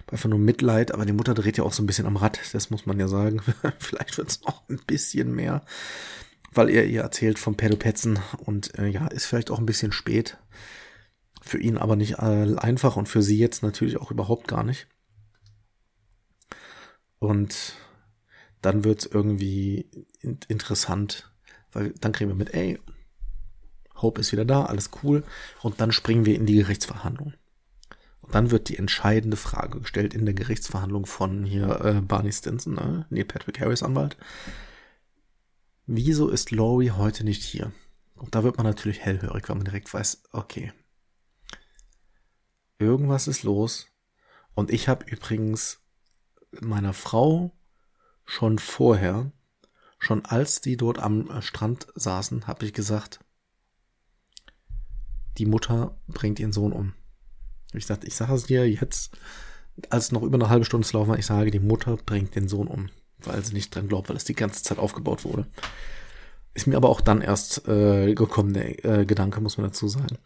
einfach 0.08 0.30
nur 0.30 0.40
Mitleid, 0.40 0.92
aber 0.92 1.06
die 1.06 1.14
Mutter 1.14 1.36
dreht 1.36 1.58
ja 1.58 1.64
auch 1.64 1.74
so 1.74 1.84
ein 1.84 1.86
bisschen 1.86 2.08
am 2.08 2.16
Rad, 2.16 2.40
das 2.54 2.72
muss 2.72 2.86
man 2.86 3.00
ja 3.00 3.08
sagen. 3.08 3.42
Vielleicht 3.80 4.18
wird 4.18 4.30
es 4.30 4.42
noch 4.42 4.68
ein 4.70 4.80
bisschen 4.88 5.36
mehr, 5.36 5.62
weil 6.52 6.70
er 6.70 6.86
ihr 6.86 7.02
erzählt 7.02 7.40
vom 7.40 7.56
Pedopetzen 7.56 8.20
und 8.38 8.78
äh, 8.78 8.88
ja, 8.88 9.08
ist 9.08 9.26
vielleicht 9.26 9.52
auch 9.52 9.60
ein 9.60 9.66
bisschen 9.66 9.92
spät. 9.92 10.38
Für 11.42 11.60
ihn 11.60 11.78
aber 11.78 11.96
nicht 11.96 12.20
äh, 12.20 12.56
einfach 12.58 12.96
und 12.96 13.08
für 13.08 13.22
sie 13.22 13.38
jetzt 13.38 13.64
natürlich 13.64 13.98
auch 13.98 14.12
überhaupt 14.12 14.48
gar 14.48 14.64
nicht. 14.64 14.88
Und 17.20 17.76
dann 18.62 18.84
wird's 18.84 19.06
irgendwie 19.06 19.90
in 20.22 20.40
interessant, 20.48 21.32
weil 21.72 21.94
dann 22.00 22.12
kriegen 22.12 22.30
wir 22.30 22.36
mit, 22.36 22.54
ey, 22.54 22.80
Hope 24.02 24.22
ist 24.22 24.32
wieder 24.32 24.46
da, 24.46 24.66
alles 24.66 24.92
cool. 25.04 25.24
Und 25.62 25.82
dann 25.82 25.92
springen 25.92 26.26
wir 26.26 26.36
in 26.36 26.46
die 26.46 26.56
Gerichtsverhandlung. 26.56 27.34
Und 28.22 28.36
dann 28.36 28.52
wird 28.52 28.70
die 28.70 28.78
entscheidende 28.78 29.38
Frage 29.38 29.80
gestellt 29.80 30.14
in 30.14 30.26
der 30.26 30.34
Gerichtsverhandlung 30.34 31.06
von 31.06 31.46
hier 31.46 31.84
äh, 31.84 32.02
Barney 32.02 32.32
Stinson, 32.32 32.76
ne? 32.76 33.06
Neil 33.10 33.26
Patrick 33.26 33.60
Harris 33.60 33.84
Anwalt. 33.84 34.18
Wieso 35.92 36.30
ist 36.30 36.52
Laurie 36.52 36.92
heute 36.92 37.24
nicht 37.24 37.42
hier? 37.42 37.72
Und 38.16 38.36
da 38.36 38.44
wird 38.44 38.58
man 38.58 38.66
natürlich 38.68 39.00
hellhörig, 39.00 39.50
weil 39.50 39.56
man 39.56 39.66
direkt 39.66 39.92
weiß, 39.92 40.22
okay, 40.32 40.72
irgendwas 42.78 43.28
ist 43.28 43.42
los. 43.42 43.88
Und 44.54 44.70
ich 44.70 44.88
habe 44.88 45.06
übrigens 45.06 45.80
meiner 46.62 46.94
Frau 46.94 47.58
schon 48.24 48.60
vorher, 48.60 49.32
schon 49.98 50.24
als 50.26 50.62
die 50.62 50.78
dort 50.78 51.00
am 51.00 51.42
Strand 51.42 51.88
saßen, 51.96 52.46
habe 52.46 52.66
ich 52.66 52.74
gesagt, 52.74 53.26
die 55.40 55.48
Mutter 55.48 56.00
bringt 56.08 56.40
ihren 56.40 56.54
Sohn 56.54 56.72
um. 56.72 56.94
Ich 57.74 57.88
sagte, 57.88 58.06
ich 58.06 58.14
sage 58.14 58.36
es 58.36 58.44
dir 58.44 58.70
jetzt, 58.70 59.18
als 59.90 60.12
noch 60.12 60.22
über 60.22 60.36
eine 60.36 60.50
halbe 60.50 60.66
Stunde 60.66 60.88
zu 60.88 60.96
laufen 60.96 61.10
war, 61.10 61.18
ich 61.18 61.26
sage, 61.26 61.50
die 61.50 61.60
Mutter 61.60 61.98
bringt 61.98 62.36
den 62.36 62.48
Sohn 62.48 62.68
um, 62.68 62.92
weil 63.24 63.44
sie 63.44 63.54
nicht 63.54 63.74
dran 63.74 63.88
glaubt, 63.88 64.10
weil 64.10 64.18
es 64.18 64.26
die 64.26 64.36
ganze 64.36 64.64
Zeit 64.64 64.80
aufgebaut 64.80 65.26
wurde. 65.26 65.46
Ist 66.54 66.68
mir 66.68 66.78
aber 66.78 66.90
auch 66.90 67.02
dann 67.02 67.22
erst 67.22 67.68
äh, 67.68 68.14
gekommen, 68.16 68.54
der 68.54 68.86
äh, 68.86 69.06
Gedanke, 69.06 69.42
muss 69.42 69.58
man 69.58 69.68
dazu 69.68 69.88
sagen. 69.88 70.18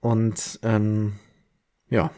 Und 0.00 0.58
ähm, 0.62 1.14
ja, 1.88 2.10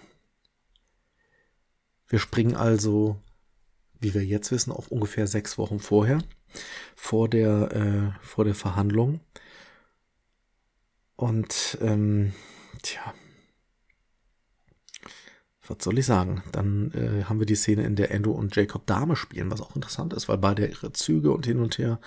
wir 2.09 2.19
springen 2.19 2.57
also 2.57 3.19
wie 4.05 4.15
wir 4.15 4.25
jetzt 4.25 4.53
wissen, 4.53 4.71
auch 4.71 4.89
ungefähr 4.89 5.27
sechs 5.27 5.59
Wochen 5.59 5.81
vorher, 5.81 6.19
vor 6.95 7.29
der, 7.29 7.73
äh, 7.73 8.25
vor 8.25 8.45
der 8.45 8.55
Verhandlung. 8.55 9.21
Und 11.17 11.79
ähm, 11.81 12.35
tja, 12.83 13.15
was 15.67 15.79
soll 15.83 15.99
ich 15.99 16.07
sagen? 16.07 16.43
Dann 16.53 16.93
äh, 16.93 17.25
haben 17.25 17.39
wir 17.39 17.47
die 17.47 17.55
Szene, 17.55 17.85
in 17.85 17.97
der 17.97 18.13
Andrew 18.13 18.33
und 18.33 18.55
Jacob 18.55 18.87
Dame 18.87 19.17
spielen, 19.17 19.51
was 19.51 19.61
auch 19.61 19.75
interessant 19.75 20.13
ist, 20.13 20.29
weil 20.29 20.39
beide 20.39 20.67
ihre 20.67 20.93
Züge 20.93 21.33
und 21.33 21.47
hin 21.47 21.61
und 21.61 21.79
her. 21.79 21.99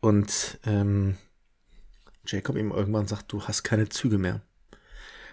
Und 0.00 0.58
ähm, 0.64 1.16
Jacob 2.26 2.56
ihm 2.56 2.70
irgendwann 2.70 3.06
sagt, 3.06 3.32
du 3.32 3.42
hast 3.42 3.62
keine 3.62 3.88
Züge 3.88 4.18
mehr. 4.18 4.40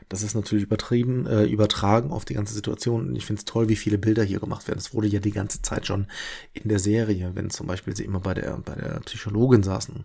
Das 0.09 0.23
ist 0.23 0.35
natürlich 0.35 0.63
übertrieben, 0.63 1.25
äh, 1.25 1.45
übertragen 1.45 2.11
auf 2.11 2.23
die 2.23 2.33
ganze 2.33 2.53
Situation. 2.53 3.09
Und 3.09 3.15
ich 3.15 3.25
finde 3.25 3.39
es 3.39 3.45
toll, 3.45 3.67
wie 3.67 3.75
viele 3.75 3.97
Bilder 3.97 4.23
hier 4.23 4.39
gemacht 4.39 4.67
werden. 4.67 4.79
Es 4.79 4.93
wurde 4.93 5.07
ja 5.07 5.19
die 5.19 5.31
ganze 5.31 5.61
Zeit 5.61 5.85
schon 5.85 6.07
in 6.53 6.69
der 6.69 6.79
Serie, 6.79 7.31
wenn 7.33 7.49
zum 7.49 7.67
Beispiel 7.67 7.95
sie 7.95 8.05
immer 8.05 8.21
bei 8.21 8.33
der, 8.33 8.57
bei 8.57 8.75
der 8.75 9.01
Psychologin 9.01 9.63
saßen 9.63 9.95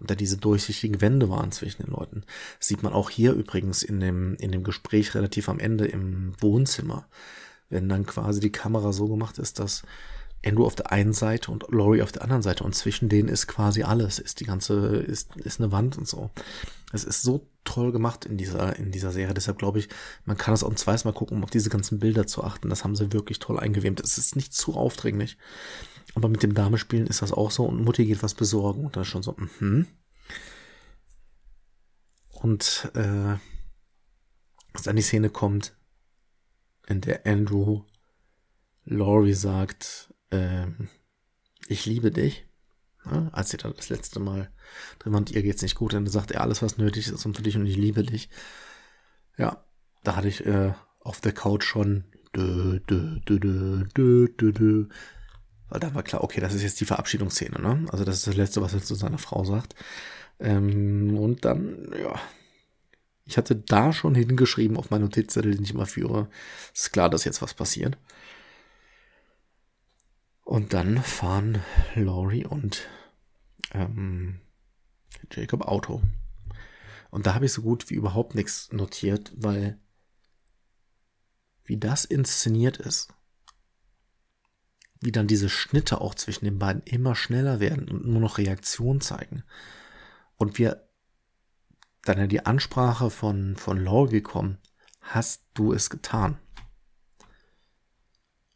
und 0.00 0.10
da 0.10 0.14
diese 0.14 0.38
durchsichtigen 0.38 1.00
Wände 1.00 1.28
waren 1.28 1.52
zwischen 1.52 1.82
den 1.82 1.92
Leuten. 1.92 2.22
Das 2.58 2.68
sieht 2.68 2.82
man 2.82 2.92
auch 2.92 3.10
hier 3.10 3.32
übrigens 3.32 3.82
in 3.82 4.00
dem, 4.00 4.34
in 4.36 4.50
dem 4.52 4.64
Gespräch 4.64 5.14
relativ 5.14 5.48
am 5.48 5.58
Ende 5.58 5.86
im 5.86 6.32
Wohnzimmer. 6.40 7.06
Wenn 7.68 7.88
dann 7.88 8.06
quasi 8.06 8.40
die 8.40 8.52
Kamera 8.52 8.92
so 8.92 9.08
gemacht 9.08 9.38
ist, 9.38 9.58
dass 9.58 9.82
Andrew 10.44 10.64
auf 10.64 10.74
der 10.74 10.90
einen 10.90 11.12
Seite 11.12 11.50
und 11.50 11.66
Laurie 11.70 12.02
auf 12.02 12.12
der 12.12 12.22
anderen 12.22 12.42
Seite 12.42 12.64
und 12.64 12.74
zwischen 12.74 13.08
denen 13.08 13.28
ist 13.28 13.46
quasi 13.46 13.82
alles, 13.82 14.18
ist 14.18 14.40
die 14.40 14.44
ganze, 14.44 14.96
ist, 14.96 15.36
ist 15.36 15.60
eine 15.60 15.70
Wand 15.70 15.98
und 15.98 16.08
so. 16.08 16.30
Es 16.92 17.04
ist 17.04 17.22
so 17.22 17.46
toll 17.64 17.92
gemacht 17.92 18.24
in 18.24 18.38
dieser, 18.38 18.76
in 18.76 18.90
dieser 18.90 19.12
Serie. 19.12 19.34
Deshalb 19.34 19.58
glaube 19.58 19.78
ich, 19.78 19.88
man 20.24 20.38
kann 20.38 20.54
es 20.54 20.64
auch 20.64 20.70
ein 20.70 20.76
zweites 20.76 21.04
Mal 21.04 21.12
gucken, 21.12 21.36
um 21.36 21.44
auf 21.44 21.50
diese 21.50 21.68
ganzen 21.68 21.98
Bilder 21.98 22.26
zu 22.26 22.42
achten. 22.42 22.70
Das 22.70 22.84
haben 22.84 22.96
sie 22.96 23.12
wirklich 23.12 23.38
toll 23.38 23.60
eingewebt. 23.60 24.00
Es 24.00 24.18
ist 24.18 24.34
nicht 24.34 24.54
zu 24.54 24.74
aufdringlich. 24.74 25.36
Aber 26.14 26.28
mit 26.28 26.42
dem 26.42 26.54
Damespielen 26.54 27.06
ist 27.06 27.22
das 27.22 27.32
auch 27.32 27.50
so 27.50 27.66
und 27.66 27.84
Mutti 27.84 28.06
geht 28.06 28.22
was 28.22 28.34
besorgen 28.34 28.86
und 28.86 28.96
da 28.96 29.02
ist 29.02 29.08
schon 29.08 29.22
so, 29.22 29.36
mhm. 29.60 29.86
Und 32.30 32.90
äh, 32.94 33.36
dass 34.72 34.82
dann 34.84 34.96
die 34.96 35.02
Szene 35.02 35.28
kommt, 35.28 35.76
in 36.86 37.00
der 37.00 37.26
Andrew 37.26 37.82
Laurie 38.84 39.34
sagt, 39.34 40.12
äh, 40.30 40.66
ich 41.68 41.86
liebe 41.86 42.10
dich. 42.10 42.46
Ja, 43.04 43.28
als 43.32 43.50
sie 43.50 43.56
dann 43.56 43.72
das 43.74 43.88
letzte 43.88 44.20
Mal 44.20 44.50
drin 44.98 45.12
war, 45.14 45.24
ihr 45.30 45.42
geht's 45.42 45.62
nicht 45.62 45.74
gut, 45.74 45.94
dann 45.94 46.06
sagt 46.06 46.32
er 46.32 46.42
alles, 46.42 46.60
was 46.60 46.76
nötig 46.76 47.08
ist 47.08 47.24
und 47.24 47.34
für 47.34 47.42
dich 47.42 47.56
und 47.56 47.66
ich 47.66 47.76
liebe 47.76 48.02
dich. 48.02 48.28
Ja, 49.38 49.64
da 50.04 50.16
hatte 50.16 50.28
ich 50.28 50.44
äh, 50.44 50.74
auf 51.00 51.20
der 51.20 51.32
Couch 51.32 51.64
schon 51.64 52.04
dö, 52.34 52.78
dö, 52.80 53.18
dö, 53.20 53.38
dö, 53.38 53.84
dö, 53.94 54.28
dö, 54.28 54.52
dö. 54.52 54.88
Weil 55.68 55.80
da 55.80 55.94
war 55.94 56.02
klar, 56.02 56.22
okay, 56.22 56.40
das 56.40 56.54
ist 56.54 56.62
jetzt 56.62 56.80
die 56.80 56.84
Verabschiedungsszene, 56.84 57.60
ne? 57.60 57.86
Also 57.90 58.04
das 58.04 58.16
ist 58.16 58.26
das 58.26 58.36
Letzte, 58.36 58.60
was 58.60 58.74
er 58.74 58.82
zu 58.82 58.94
seiner 58.94 59.18
Frau 59.18 59.44
sagt. 59.44 59.74
Ähm, 60.38 61.16
und 61.16 61.44
dann, 61.44 61.94
ja, 61.98 62.20
ich 63.24 63.38
hatte 63.38 63.54
da 63.54 63.92
schon 63.92 64.14
hingeschrieben 64.14 64.76
auf 64.76 64.90
meinen 64.90 65.02
Notizzettel, 65.02 65.54
den 65.54 65.62
ich 65.62 65.70
immer 65.70 65.86
führe. 65.86 66.28
Ist 66.74 66.92
klar, 66.92 67.08
dass 67.08 67.24
jetzt 67.24 67.42
was 67.42 67.54
passiert. 67.54 67.96
Und 70.50 70.72
dann 70.72 71.00
fahren 71.00 71.62
Laurie 71.94 72.44
und 72.44 72.88
ähm, 73.70 74.40
Jacob 75.30 75.62
Auto. 75.62 76.02
Und 77.10 77.26
da 77.26 77.34
habe 77.34 77.46
ich 77.46 77.52
so 77.52 77.62
gut 77.62 77.88
wie 77.88 77.94
überhaupt 77.94 78.34
nichts 78.34 78.72
notiert, 78.72 79.32
weil 79.36 79.78
wie 81.62 81.76
das 81.76 82.04
inszeniert 82.04 82.78
ist, 82.78 83.14
wie 85.00 85.12
dann 85.12 85.28
diese 85.28 85.48
Schnitte 85.48 86.00
auch 86.00 86.16
zwischen 86.16 86.46
den 86.46 86.58
beiden 86.58 86.82
immer 86.82 87.14
schneller 87.14 87.60
werden 87.60 87.88
und 87.88 88.08
nur 88.08 88.20
noch 88.20 88.38
Reaktion 88.38 89.00
zeigen. 89.00 89.44
Und 90.36 90.58
wir 90.58 90.84
dann 92.02 92.18
ja 92.18 92.26
die 92.26 92.44
Ansprache 92.44 93.10
von, 93.10 93.54
von 93.54 93.84
Laurie 93.84 94.16
bekommen, 94.16 94.58
hast 95.00 95.44
du 95.54 95.72
es 95.72 95.90
getan? 95.90 96.40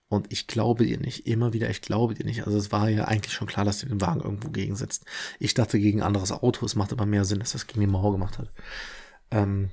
Und 0.09 0.33
ich 0.33 0.47
glaube 0.47 0.85
dir 0.85 0.99
nicht. 0.99 1.27
Immer 1.27 1.53
wieder, 1.53 1.71
ich 1.71 1.83
glaube 1.83 2.15
dir 2.15 2.25
nicht. 2.25 2.47
Also 2.47 2.59
es 2.59 2.71
war 2.71 2.89
ja 2.89 3.07
eigentlich 3.07 3.33
schon 3.33 3.49
klar, 3.49 3.65
dass 3.65 3.81
du 3.81 3.87
den 3.87 4.01
Wagen 4.01 4.21
irgendwo 4.21 4.51
gegensetzt. 4.51 5.05
Ich 5.39 5.55
dachte 5.55 5.79
gegen 5.79 6.01
ein 6.01 6.07
anderes 6.07 6.31
Auto. 6.31 6.65
Es 6.67 6.77
macht 6.77 6.93
aber 6.93 7.07
mehr 7.07 7.25
Sinn, 7.25 7.41
dass 7.41 7.53
das 7.53 7.67
gegen 7.67 7.81
die 7.81 7.87
Mauer 7.87 8.13
gemacht 8.13 8.39
hat. 8.39 8.53
Ähm, 9.31 9.71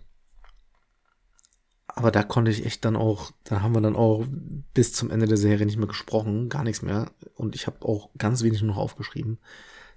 aber 1.88 2.12
da 2.12 2.24
konnte 2.24 2.52
ich 2.52 2.66
echt 2.66 2.86
dann 2.86 2.96
auch, 2.96 3.32
da 3.44 3.62
haben 3.62 3.76
wir 3.76 3.82
dann 3.82 3.96
auch 3.96 4.26
bis 4.74 4.94
zum 4.94 5.12
Ende 5.12 5.28
der 5.28 5.38
Serie 5.38 5.66
nicht 5.66 5.78
mehr 5.78 5.88
gesprochen, 5.88 6.50
gar 6.50 6.64
nichts 6.64 6.82
mehr. 6.82 7.12
Und 7.36 7.56
ich 7.56 7.68
habe 7.68 7.86
auch 7.86 8.10
ganz 8.18 8.44
wenig 8.44 8.62
noch 8.62 8.78
aufgeschrieben. 8.78 9.40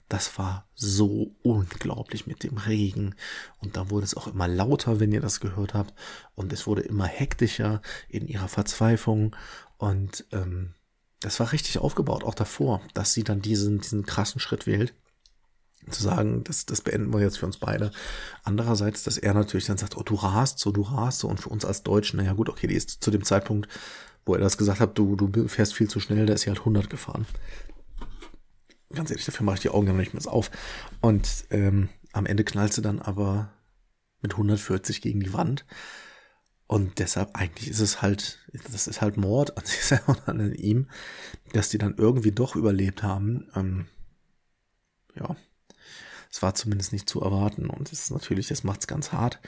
Das 0.08 0.38
war 0.38 0.68
so 0.74 1.34
unglaublich 1.42 2.26
mit 2.26 2.42
dem 2.42 2.58
Regen. 2.58 3.14
Und 3.60 3.76
da 3.76 3.90
wurde 3.90 4.04
es 4.04 4.16
auch 4.16 4.26
immer 4.26 4.48
lauter, 4.48 5.00
wenn 5.00 5.12
ihr 5.12 5.20
das 5.20 5.40
gehört 5.40 5.72
habt. 5.72 5.94
Und 6.34 6.52
es 6.52 6.66
wurde 6.66 6.82
immer 6.82 7.06
hektischer 7.06 7.80
in 8.08 8.26
ihrer 8.26 8.48
Verzweiflung. 8.48 9.34
Und 9.84 10.24
ähm, 10.32 10.72
das 11.20 11.40
war 11.40 11.52
richtig 11.52 11.76
aufgebaut, 11.76 12.24
auch 12.24 12.34
davor, 12.34 12.80
dass 12.94 13.12
sie 13.12 13.22
dann 13.22 13.42
diesen, 13.42 13.80
diesen 13.80 14.06
krassen 14.06 14.40
Schritt 14.40 14.66
wählt. 14.66 14.94
Zu 15.90 16.02
sagen, 16.02 16.42
das, 16.44 16.64
das 16.64 16.80
beenden 16.80 17.12
wir 17.12 17.20
jetzt 17.20 17.38
für 17.38 17.44
uns 17.44 17.58
beide. 17.58 17.90
Andererseits, 18.44 19.02
dass 19.02 19.18
er 19.18 19.34
natürlich 19.34 19.66
dann 19.66 19.76
sagt, 19.76 19.98
oh, 19.98 20.02
du 20.02 20.14
rast 20.14 20.58
so, 20.58 20.72
du 20.72 20.80
rast 20.80 21.18
so. 21.18 21.28
Und 21.28 21.38
für 21.38 21.50
uns 21.50 21.66
als 21.66 21.82
Deutschen, 21.82 22.16
naja 22.16 22.32
gut, 22.32 22.48
okay, 22.48 22.66
die 22.66 22.76
ist 22.76 23.04
zu 23.04 23.10
dem 23.10 23.24
Zeitpunkt, 23.24 23.68
wo 24.24 24.32
er 24.32 24.40
das 24.40 24.56
gesagt 24.56 24.80
hat, 24.80 24.96
du, 24.96 25.16
du 25.16 25.48
fährst 25.48 25.74
viel 25.74 25.90
zu 25.90 26.00
schnell, 26.00 26.24
da 26.24 26.32
ist 26.32 26.42
sie 26.42 26.48
halt 26.48 26.60
100 26.60 26.88
gefahren. 26.88 27.26
Ganz 28.94 29.10
ehrlich, 29.10 29.26
dafür 29.26 29.44
mache 29.44 29.56
ich 29.56 29.62
die 29.62 29.68
Augen 29.68 29.86
noch 29.86 29.94
nicht 29.94 30.14
mehr 30.14 30.32
auf. 30.32 30.50
Und 31.02 31.44
ähm, 31.50 31.90
am 32.14 32.24
Ende 32.24 32.44
knallt 32.44 32.72
sie 32.72 32.80
dann 32.80 33.02
aber 33.02 33.52
mit 34.22 34.32
140 34.32 35.02
gegen 35.02 35.20
die 35.20 35.34
Wand. 35.34 35.66
Und 36.66 36.98
deshalb 36.98 37.36
eigentlich 37.36 37.68
ist 37.68 37.80
es 37.80 38.00
halt, 38.00 38.38
das 38.72 38.86
ist 38.86 39.00
halt 39.00 39.16
Mord 39.16 39.56
an 39.58 39.64
sich 39.66 39.84
selber 39.84 40.16
und 40.26 40.28
an 40.28 40.54
ihm, 40.54 40.88
dass 41.52 41.68
die 41.68 41.78
dann 41.78 41.96
irgendwie 41.96 42.32
doch 42.32 42.56
überlebt 42.56 43.02
haben. 43.02 43.48
Ähm, 43.54 43.86
ja, 45.14 45.36
es 46.30 46.42
war 46.42 46.54
zumindest 46.54 46.92
nicht 46.92 47.08
zu 47.08 47.20
erwarten 47.20 47.66
und 47.66 47.92
es 47.92 48.04
ist 48.04 48.10
natürlich, 48.10 48.48
das 48.48 48.64
macht's 48.64 48.86
ganz 48.86 49.12
hart. 49.12 49.40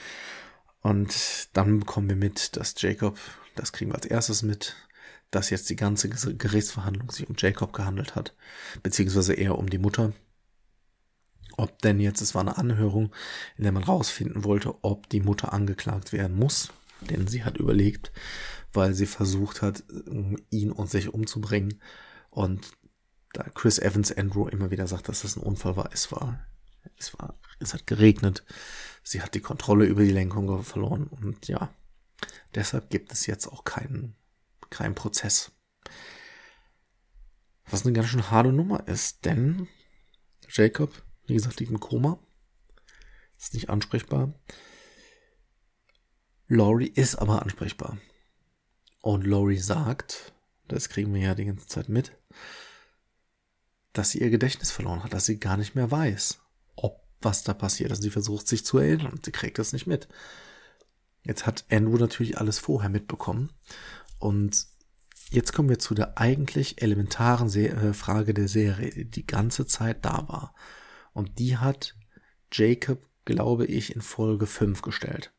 Und 0.83 1.49
dann 1.55 1.81
bekommen 1.81 2.09
wir 2.09 2.17
mit, 2.17 2.57
dass 2.57 2.75
Jacob, 2.79 3.19
das 3.57 3.73
kriegen 3.73 3.91
wir 3.91 3.97
als 3.97 4.07
erstes 4.07 4.43
mit, 4.43 4.77
dass 5.33 5.51
jetzt 5.51 5.69
die 5.71 5.75
ganze 5.75 6.09
Gerichtsverhandlung 6.09 7.11
sich 7.11 7.29
um 7.29 7.35
Jacob 7.37 7.73
gehandelt 7.73 8.15
hat, 8.15 8.37
beziehungsweise 8.85 9.35
eher 9.35 9.59
um 9.59 9.69
die 9.69 9.79
Mutter. 9.79 10.13
Ob 11.57 11.81
denn 11.83 11.99
jetzt, 11.99 12.21
es 12.21 12.35
war 12.35 12.43
eine 12.43 12.59
Anhörung, 12.59 13.13
in 13.57 13.65
der 13.65 13.73
man 13.73 13.83
rausfinden 13.83 14.45
wollte, 14.45 14.85
ob 14.85 15.09
die 15.09 15.21
Mutter 15.21 15.53
angeklagt 15.53 16.13
werden 16.13 16.37
muss 16.37 16.71
denn 17.01 17.27
sie 17.27 17.45
hat 17.45 17.57
überlegt, 17.57 18.13
weil 18.73 18.95
sie 18.95 19.07
versucht 19.07 19.63
hat, 19.63 19.85
ihn 20.51 20.73
und 20.73 20.91
sich 20.91 21.13
umzubringen. 21.13 21.81
Und 22.31 22.73
da 23.33 23.45
Chris 23.55 23.79
Evans 23.79 24.13
Andrew 24.13 24.49
immer 24.49 24.71
wieder 24.71 24.87
sagt, 24.87 25.09
dass 25.09 25.23
das 25.23 25.37
ein 25.37 25.43
Unfall 25.43 25.77
war, 25.77 25.91
es 25.93 26.11
war, 26.13 26.47
es 26.97 27.19
war, 27.19 27.39
es 27.59 27.75
hat 27.75 27.87
geregnet. 27.87 28.45
Sie 29.03 29.23
hat 29.23 29.35
die 29.35 29.41
Kontrolle 29.41 29.85
über 29.85 30.03
die 30.03 30.11
Lenkung 30.11 30.63
verloren 30.63 31.07
und 31.07 31.47
ja, 31.49 31.73
deshalb 32.55 32.91
gibt 32.91 33.13
es 33.13 33.27
jetzt 33.27 33.47
auch 33.47 33.65
keinen, 33.65 34.17
keinen 34.71 34.95
Prozess. 34.95 35.53
Was 37.69 37.85
eine 37.85 37.93
ganz 37.93 38.09
schön 38.09 38.31
harte 38.31 38.53
Nummer 38.53 38.87
ist, 38.89 39.25
denn 39.25 39.69
Jacob, 40.49 41.03
wie 41.27 41.35
gesagt, 41.35 41.61
liegt 41.61 41.73
im 41.73 41.81
Koma, 41.81 42.19
ist 43.39 43.55
nicht 43.55 43.71
ansprechbar. 43.71 44.33
Laurie 46.49 46.93
ist 46.95 47.17
aber 47.17 47.43
ansprechbar. 47.43 47.99
Und 49.03 49.27
Laurie 49.27 49.59
sagt, 49.59 50.33
das 50.69 50.89
kriegen 50.89 51.13
wir 51.13 51.21
ja 51.21 51.35
die 51.35 51.45
ganze 51.45 51.67
Zeit 51.67 51.89
mit, 51.89 52.13
dass 53.93 54.11
sie 54.11 54.21
ihr 54.21 54.31
Gedächtnis 54.31 54.71
verloren 54.71 55.03
hat, 55.03 55.13
dass 55.13 55.27
sie 55.27 55.41
gar 55.41 55.57
nicht 55.57 55.75
mehr 55.75 55.91
weiß, 55.91 56.39
ob 56.77 57.03
was 57.21 57.43
da 57.43 57.53
passiert. 57.53 57.91
Also 57.91 58.03
sie 58.03 58.11
versucht 58.11 58.47
sich 58.47 58.65
zu 58.65 58.79
erinnern 58.79 59.13
und 59.13 59.25
sie 59.25 59.33
kriegt 59.33 59.59
das 59.59 59.73
nicht 59.73 59.87
mit. 59.87 60.07
Jetzt 61.25 61.47
hat 61.47 61.65
Andrew 61.71 61.97
natürlich 61.97 62.39
alles 62.39 62.61
vorher 62.61 62.91
mitbekommen. 62.91 63.51
Und 64.21 64.67
jetzt 65.31 65.53
kommen 65.53 65.69
wir 65.69 65.81
zu 65.81 65.95
der 65.95 66.19
eigentlich 66.19 66.81
elementaren 66.81 67.49
Se 67.49 67.69
äh, 67.69 67.93
Frage 67.93 68.35
der 68.35 68.47
Serie, 68.47 68.93
die 68.93 69.11
die 69.11 69.27
ganze 69.27 69.67
Zeit 69.67 70.05
da 70.05 70.29
war. 70.29 70.55
Und 71.13 71.41
die 71.41 71.57
hat 71.57 71.97
Jacob, 72.53 73.05
glaube 73.25 73.67
ich, 73.67 73.97
in 73.97 74.03
Folge 74.03 74.47
5 74.47 74.83
gestellt 74.83 75.33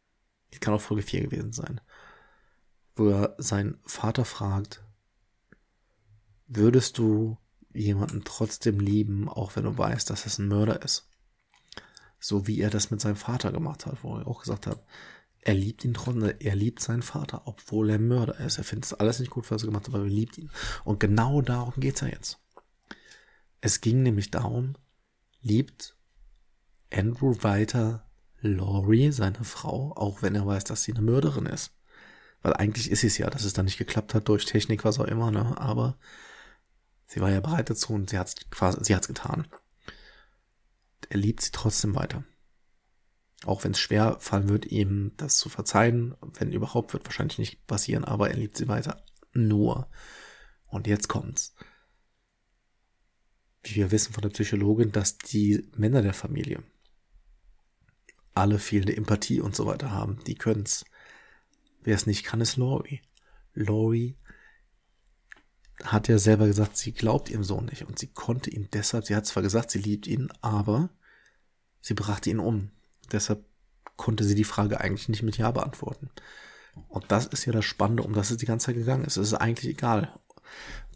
die 0.53 0.59
kann 0.59 0.73
auch 0.73 0.81
Folge 0.81 1.03
4 1.03 1.21
gewesen 1.23 1.51
sein, 1.51 1.81
wo 2.95 3.09
er 3.09 3.35
seinen 3.37 3.79
Vater 3.85 4.25
fragt, 4.25 4.83
würdest 6.47 6.97
du 6.97 7.37
jemanden 7.73 8.23
trotzdem 8.23 8.79
lieben, 8.79 9.29
auch 9.29 9.55
wenn 9.55 9.65
du 9.65 9.77
weißt, 9.77 10.09
dass 10.09 10.25
es 10.25 10.39
ein 10.39 10.47
Mörder 10.47 10.81
ist? 10.81 11.09
So 12.19 12.47
wie 12.47 12.59
er 12.59 12.69
das 12.69 12.89
mit 12.89 13.01
seinem 13.01 13.15
Vater 13.15 13.51
gemacht 13.51 13.85
hat, 13.85 14.03
wo 14.03 14.17
er 14.17 14.27
auch 14.27 14.41
gesagt 14.41 14.65
hat, 14.65 14.83
er 15.41 15.53
liebt 15.53 15.85
ihn 15.85 15.93
trotzdem, 15.93 16.33
er 16.39 16.55
liebt 16.55 16.81
seinen 16.81 17.03
Vater, 17.03 17.43
obwohl 17.45 17.89
er 17.89 17.99
Mörder 17.99 18.39
ist. 18.39 18.57
Er 18.57 18.63
findet 18.63 18.85
es 18.85 18.93
alles 18.93 19.19
nicht 19.19 19.29
gut, 19.29 19.49
was 19.49 19.63
er 19.63 19.67
gemacht 19.67 19.87
hat, 19.87 19.93
aber 19.93 20.03
er 20.03 20.09
liebt 20.09 20.37
ihn. 20.37 20.49
Und 20.83 20.99
genau 20.99 21.41
darum 21.41 21.73
geht's 21.77 22.01
ja 22.01 22.07
jetzt. 22.07 22.39
Es 23.61 23.81
ging 23.81 24.03
nämlich 24.03 24.31
darum, 24.31 24.75
liebt 25.41 25.95
Andrew 26.91 27.35
weiter 27.41 28.06
Laurie, 28.41 29.11
seine 29.11 29.43
Frau, 29.43 29.93
auch 29.95 30.21
wenn 30.21 30.35
er 30.35 30.45
weiß, 30.45 30.63
dass 30.65 30.83
sie 30.83 30.93
eine 30.93 31.01
Mörderin 31.01 31.45
ist. 31.45 31.71
Weil 32.41 32.53
eigentlich 32.53 32.91
ist 32.91 33.03
es 33.03 33.17
ja, 33.17 33.29
dass 33.29 33.43
es 33.43 33.53
dann 33.53 33.65
nicht 33.65 33.77
geklappt 33.77 34.13
hat 34.13 34.27
durch 34.27 34.45
Technik, 34.45 34.85
was 34.85 34.99
auch 34.99 35.05
immer, 35.05 35.31
ne? 35.31 35.57
Aber 35.57 35.97
sie 37.07 37.19
war 37.19 37.31
ja 37.31 37.39
bereit 37.39 37.69
dazu 37.69 37.93
und 37.93 38.09
sie 38.09 38.19
hat's 38.19 38.35
quasi, 38.51 38.83
sie 38.83 38.95
hat's 38.95 39.07
getan. 39.07 39.47
Er 41.09 41.17
liebt 41.17 41.41
sie 41.41 41.51
trotzdem 41.51 41.95
weiter. 41.95 42.23
Auch 43.45 43.63
wenn 43.63 43.71
es 43.71 43.79
schwer 43.79 44.17
fallen 44.19 44.49
wird, 44.49 44.65
ihm 44.65 45.13
das 45.17 45.37
zu 45.37 45.49
verzeihen, 45.49 46.15
wenn 46.21 46.51
überhaupt, 46.51 46.93
wird 46.93 47.05
wahrscheinlich 47.05 47.37
nicht 47.37 47.67
passieren, 47.67 48.03
aber 48.03 48.29
er 48.29 48.37
liebt 48.37 48.57
sie 48.57 48.67
weiter. 48.67 49.03
Nur. 49.33 49.89
Und 50.67 50.87
jetzt 50.87 51.07
kommt's. 51.07 51.55
Wie 53.63 53.75
wir 53.75 53.91
wissen 53.91 54.13
von 54.13 54.21
der 54.21 54.29
Psychologin, 54.29 54.91
dass 54.91 55.17
die 55.17 55.69
Männer 55.75 56.01
der 56.01 56.13
Familie, 56.13 56.63
alle 58.37 58.59
fehlende 58.59 58.95
Empathie 58.95 59.41
und 59.41 59.55
so 59.55 59.65
weiter 59.65 59.91
haben. 59.91 60.19
Die 60.25 60.35
können's. 60.35 60.85
Wer 61.83 61.95
es 61.95 62.05
nicht 62.05 62.23
kann, 62.23 62.41
ist 62.41 62.57
Laurie. 62.57 63.01
Laurie 63.53 64.17
hat 65.83 66.07
ja 66.07 66.17
selber 66.17 66.47
gesagt, 66.47 66.75
sie 66.75 66.91
glaubt 66.91 67.29
ihrem 67.29 67.43
Sohn 67.43 67.65
nicht 67.65 67.85
und 67.85 67.99
sie 67.99 68.07
konnte 68.07 68.49
ihn 68.49 68.67
deshalb, 68.73 69.05
sie 69.05 69.15
hat 69.15 69.25
zwar 69.25 69.43
gesagt, 69.43 69.71
sie 69.71 69.79
liebt 69.79 70.07
ihn, 70.07 70.29
aber 70.41 70.89
sie 71.81 71.93
brachte 71.93 72.29
ihn 72.29 72.39
um. 72.39 72.71
Deshalb 73.11 73.45
konnte 73.95 74.23
sie 74.23 74.35
die 74.35 74.43
Frage 74.43 74.81
eigentlich 74.81 75.09
nicht 75.09 75.23
mit 75.23 75.37
Ja 75.37 75.51
beantworten. 75.51 76.09
Und 76.89 77.11
das 77.11 77.25
ist 77.25 77.45
ja 77.45 77.53
das 77.53 77.65
Spannende, 77.65 78.03
um 78.03 78.13
das 78.13 78.31
es 78.31 78.37
die 78.37 78.45
ganze 78.45 78.67
Zeit 78.67 78.75
gegangen 78.75 79.05
ist. 79.05 79.17
Es 79.17 79.27
ist 79.27 79.33
eigentlich 79.33 79.71
egal. 79.71 80.19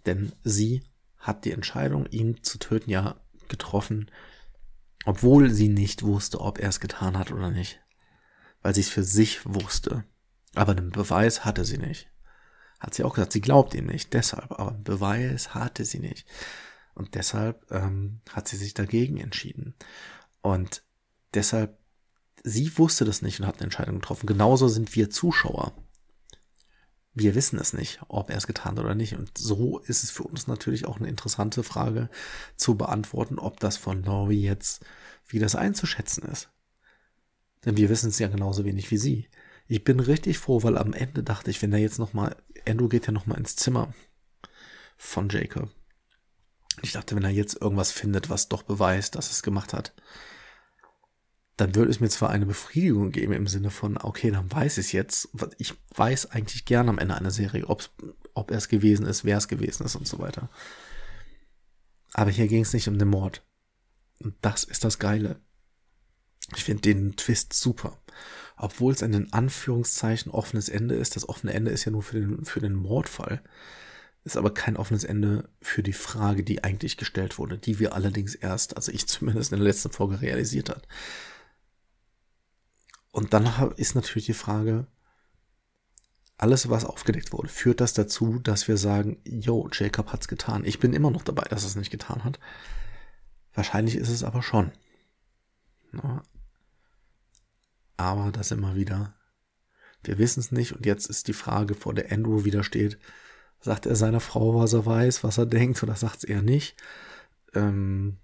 Denn 0.06 0.32
sie 0.43 0.84
hat 1.17 1.45
die 1.45 1.51
Entscheidung, 1.51 2.06
ihn 2.08 2.43
zu 2.43 2.58
töten, 2.58 2.89
ja 2.89 3.15
getroffen, 3.47 4.10
obwohl 5.06 5.50
sie 5.50 5.70
nicht 5.70 6.04
wusste, 6.04 6.40
ob 6.40 6.60
er 6.60 6.70
es 6.70 6.80
getan 6.80 7.18
hat 7.18 7.32
oder 7.32 7.50
nicht. 7.50 7.82
Weil 8.62 8.76
sie 8.76 8.82
es 8.82 8.90
für 8.90 9.04
sich 9.04 9.42
wusste. 9.46 10.04
Aber 10.54 10.72
einen 10.74 10.92
Beweis 10.92 11.46
hatte 11.46 11.66
sie 11.66 11.78
nicht. 11.78 12.10
Hat 12.80 12.94
sie 12.94 13.04
auch 13.04 13.14
gesagt, 13.14 13.34
sie 13.34 13.42
glaubt 13.42 13.74
ihm 13.74 13.86
nicht, 13.86 14.14
deshalb, 14.14 14.52
aber 14.52 14.72
einen 14.72 14.84
Beweis 14.84 15.54
hatte 15.54 15.86
sie 15.86 16.00
nicht. 16.00 16.28
Und 16.94 17.16
deshalb 17.16 17.72
ähm, 17.72 18.22
hat 18.32 18.48
sie 18.48 18.58
sich 18.58 18.74
dagegen 18.74 19.18
entschieden. 19.18 19.76
Und 20.42 20.84
deshalb, 21.34 21.78
sie 22.44 22.78
wusste 22.78 23.06
das 23.06 23.22
nicht 23.22 23.40
und 23.40 23.48
hat 23.48 23.56
eine 23.56 23.66
Entscheidung 23.66 23.96
getroffen. 23.96 24.26
Genauso 24.26 24.68
sind 24.68 24.96
wir 24.96 25.10
Zuschauer. 25.10 25.74
Wir 27.13 27.36
wissen 27.36 27.60
es 27.60 27.74
nicht, 27.74 28.00
ob 28.08 28.30
er 28.30 28.38
es 28.38 28.47
getan 28.47 28.78
hat 28.78 28.86
oder 28.86 28.95
nicht. 28.95 29.15
Und 29.15 29.38
so 29.38 29.80
ist 29.80 30.04
es 30.04 30.12
für 30.12 30.24
uns 30.24 30.47
natürlich 30.47 30.86
auch 30.86 30.97
eine 30.97 31.10
interessante 31.10 31.63
Frage 31.63 32.10
zu 32.56 32.76
beantworten, 32.76 33.38
ob 33.38 33.60
das 33.60 33.78
von 33.78 34.04
Laurie 34.04 34.41
jetzt, 34.41 34.86
wie 35.28 35.39
das 35.39 35.56
einzuschätzen 35.56 36.24
ist. 36.24 36.50
Denn 37.65 37.78
wir 37.78 37.89
wissen 37.89 38.10
es 38.10 38.19
ja 38.19 38.28
genauso 38.28 38.63
wenig 38.65 38.91
wie 38.91 38.97
sie. 38.97 39.30
Ich 39.67 39.84
bin 39.84 40.00
richtig 40.00 40.38
froh, 40.38 40.63
weil 40.63 40.78
am 40.78 40.93
Ende 40.93 41.24
dachte 41.24 41.52
ich, 41.52 41.62
wenn 41.62 41.74
er 41.74 41.80
jetzt 41.80 42.00
nochmal, 42.00 42.36
Andrew 42.67 42.88
geht 42.88 43.08
ja 43.08 43.12
nochmal 43.12 43.38
ins 43.38 43.56
Zimmer 43.56 43.93
von 44.97 45.30
Jacob. 45.30 45.69
Ich 46.82 46.93
dachte, 46.93 47.15
wenn 47.15 47.24
er 47.24 47.30
jetzt 47.30 47.62
irgendwas 47.62 47.91
findet, 47.91 48.30
was 48.30 48.50
doch 48.50 48.63
beweist, 48.63 49.15
dass 49.15 49.32
es 49.32 49.43
gemacht 49.43 49.74
hat, 49.74 49.93
dann 51.62 51.76
würde 51.76 51.91
es 51.91 52.00
mir 52.00 52.10
zwar 52.10 52.32
eine 52.32 52.47
Befriedigung 52.47 53.12
geben 53.12 53.34
im 53.34 53.45
Sinne 53.45 53.69
von, 53.69 53.97
okay, 53.97 54.32
dann 54.32 54.52
weiß 54.52 54.80
ich 54.80 54.88
es 54.88 54.91
jetzt. 54.93 55.30
Ich 55.60 55.76
weiß 55.95 56.32
eigentlich 56.32 56.65
gern 56.65 56.89
am 56.89 56.97
Ende 56.97 57.13
einer 57.13 57.30
Serie, 57.30 57.69
ob 57.69 57.91
er 58.50 58.58
es 58.58 58.67
gewesen 58.67 59.06
ist, 59.06 59.26
wer 59.26 59.38
es 59.38 59.47
gewesen 59.47 59.86
ist 59.86 59.95
und 59.95 60.08
so 60.08 60.17
weiter. 60.17 60.50
Aber 62.13 62.32
hier 62.32 62.47
ging 62.47 62.63
es 62.63 62.74
nicht 62.74 62.88
um 62.88 62.97
den 62.97 63.10
Mord. 63.10 63.45
Und 64.24 64.34
das 64.41 64.63
ist 64.63 64.84
das 64.84 64.97
Geile. 64.97 65.39
Ich 66.56 66.63
finde 66.63 66.82
den 66.82 67.15
Twist 67.15 67.54
super. 67.54 68.02
Obwohl 68.58 68.93
es 68.93 69.04
ein 69.04 69.13
in 69.13 69.32
Anführungszeichen 69.32 70.32
offenes 70.32 70.67
Ende 70.67 70.95
ist. 70.95 71.15
Das 71.15 71.30
offene 71.30 71.54
Ende 71.54 71.69
ist 71.69 71.86
ja 71.86 71.91
nur 71.91 72.02
für 72.02 72.19
den, 72.19 72.43
für 72.43 72.60
den 72.60 72.74
Mordfall. 72.74 73.43
Ist 74.24 74.36
aber 74.36 74.52
kein 74.52 74.78
offenes 74.78 75.04
Ende 75.04 75.47
für 75.62 75.84
die 75.84 75.93
Frage, 75.93 76.43
die 76.43 76.63
eigentlich 76.63 76.97
gestellt 76.97 77.38
wurde, 77.38 77.60
die 77.60 77.78
wir 77.78 77.93
allerdings 77.93 78.34
erst, 78.34 78.78
also 78.78 78.91
ich 78.91 79.08
zumindest 79.08 79.52
in 79.52 79.60
der 79.60 79.67
letzten 79.67 79.91
Folge 79.91 80.21
realisiert 80.21 80.69
hat. 80.69 80.88
Und 83.12 83.34
dann 83.34 83.74
ist 83.76 83.95
natürlich 83.95 84.26
die 84.26 84.34
Frage, 84.34 84.88
alles, 86.38 86.69
was 86.69 86.86
aufgedeckt 86.86 87.34
wurde, 87.34 87.50
führt 87.50 87.82
das 87.82 87.93
dazu, 87.93 88.39
dass 88.39 88.67
wir 88.67 88.78
sagen, 88.78 89.21
yo, 89.26 89.69
Jacob 89.71 90.12
hat's 90.12 90.28
getan. 90.28 90.65
Ich 90.65 90.80
bin 90.80 90.93
immer 90.93 91.12
noch 91.12 91.21
dabei, 91.21 91.43
dass 91.43 91.63
es 91.63 91.76
nicht 91.76 91.91
getan 91.91 92.24
hat. 92.24 92.39
Wahrscheinlich 93.54 93.95
ist 93.95 94.10
es 94.10 94.24
aber 94.24 94.41
schon. 94.41 94.71
Na, 95.91 96.24
aber 97.97 98.32
das 98.32 98.52
immer 98.52 98.76
wieder. 98.76 99.13
Wir 100.04 100.17
wissen 100.17 100.39
es 100.39 100.52
nicht 100.52 100.74
und 100.74 100.86
jetzt 100.86 101.08
ist 101.08 101.28
die 101.28 101.34
Frage, 101.34 101.76
vor 101.76 101.93
der 101.93 102.12
Andrew 102.12 102.43
wieder 102.43 102.63
steht, 102.63 102.97
sagt 103.60 103.86
er 103.86 103.95
seiner 103.95 104.19
Frau, 104.19 104.56
was 104.56 104.74
er 104.74 104.86
weiß, 104.86 105.24
was 105.24 105.38
er 105.38 105.45
denkt, 105.45 105.84
oder 105.84 105.95
sagt 105.95 106.17
es 106.17 106.24
eher 106.24 106.41
nicht? 106.41 106.76
Ähm, 107.54 108.17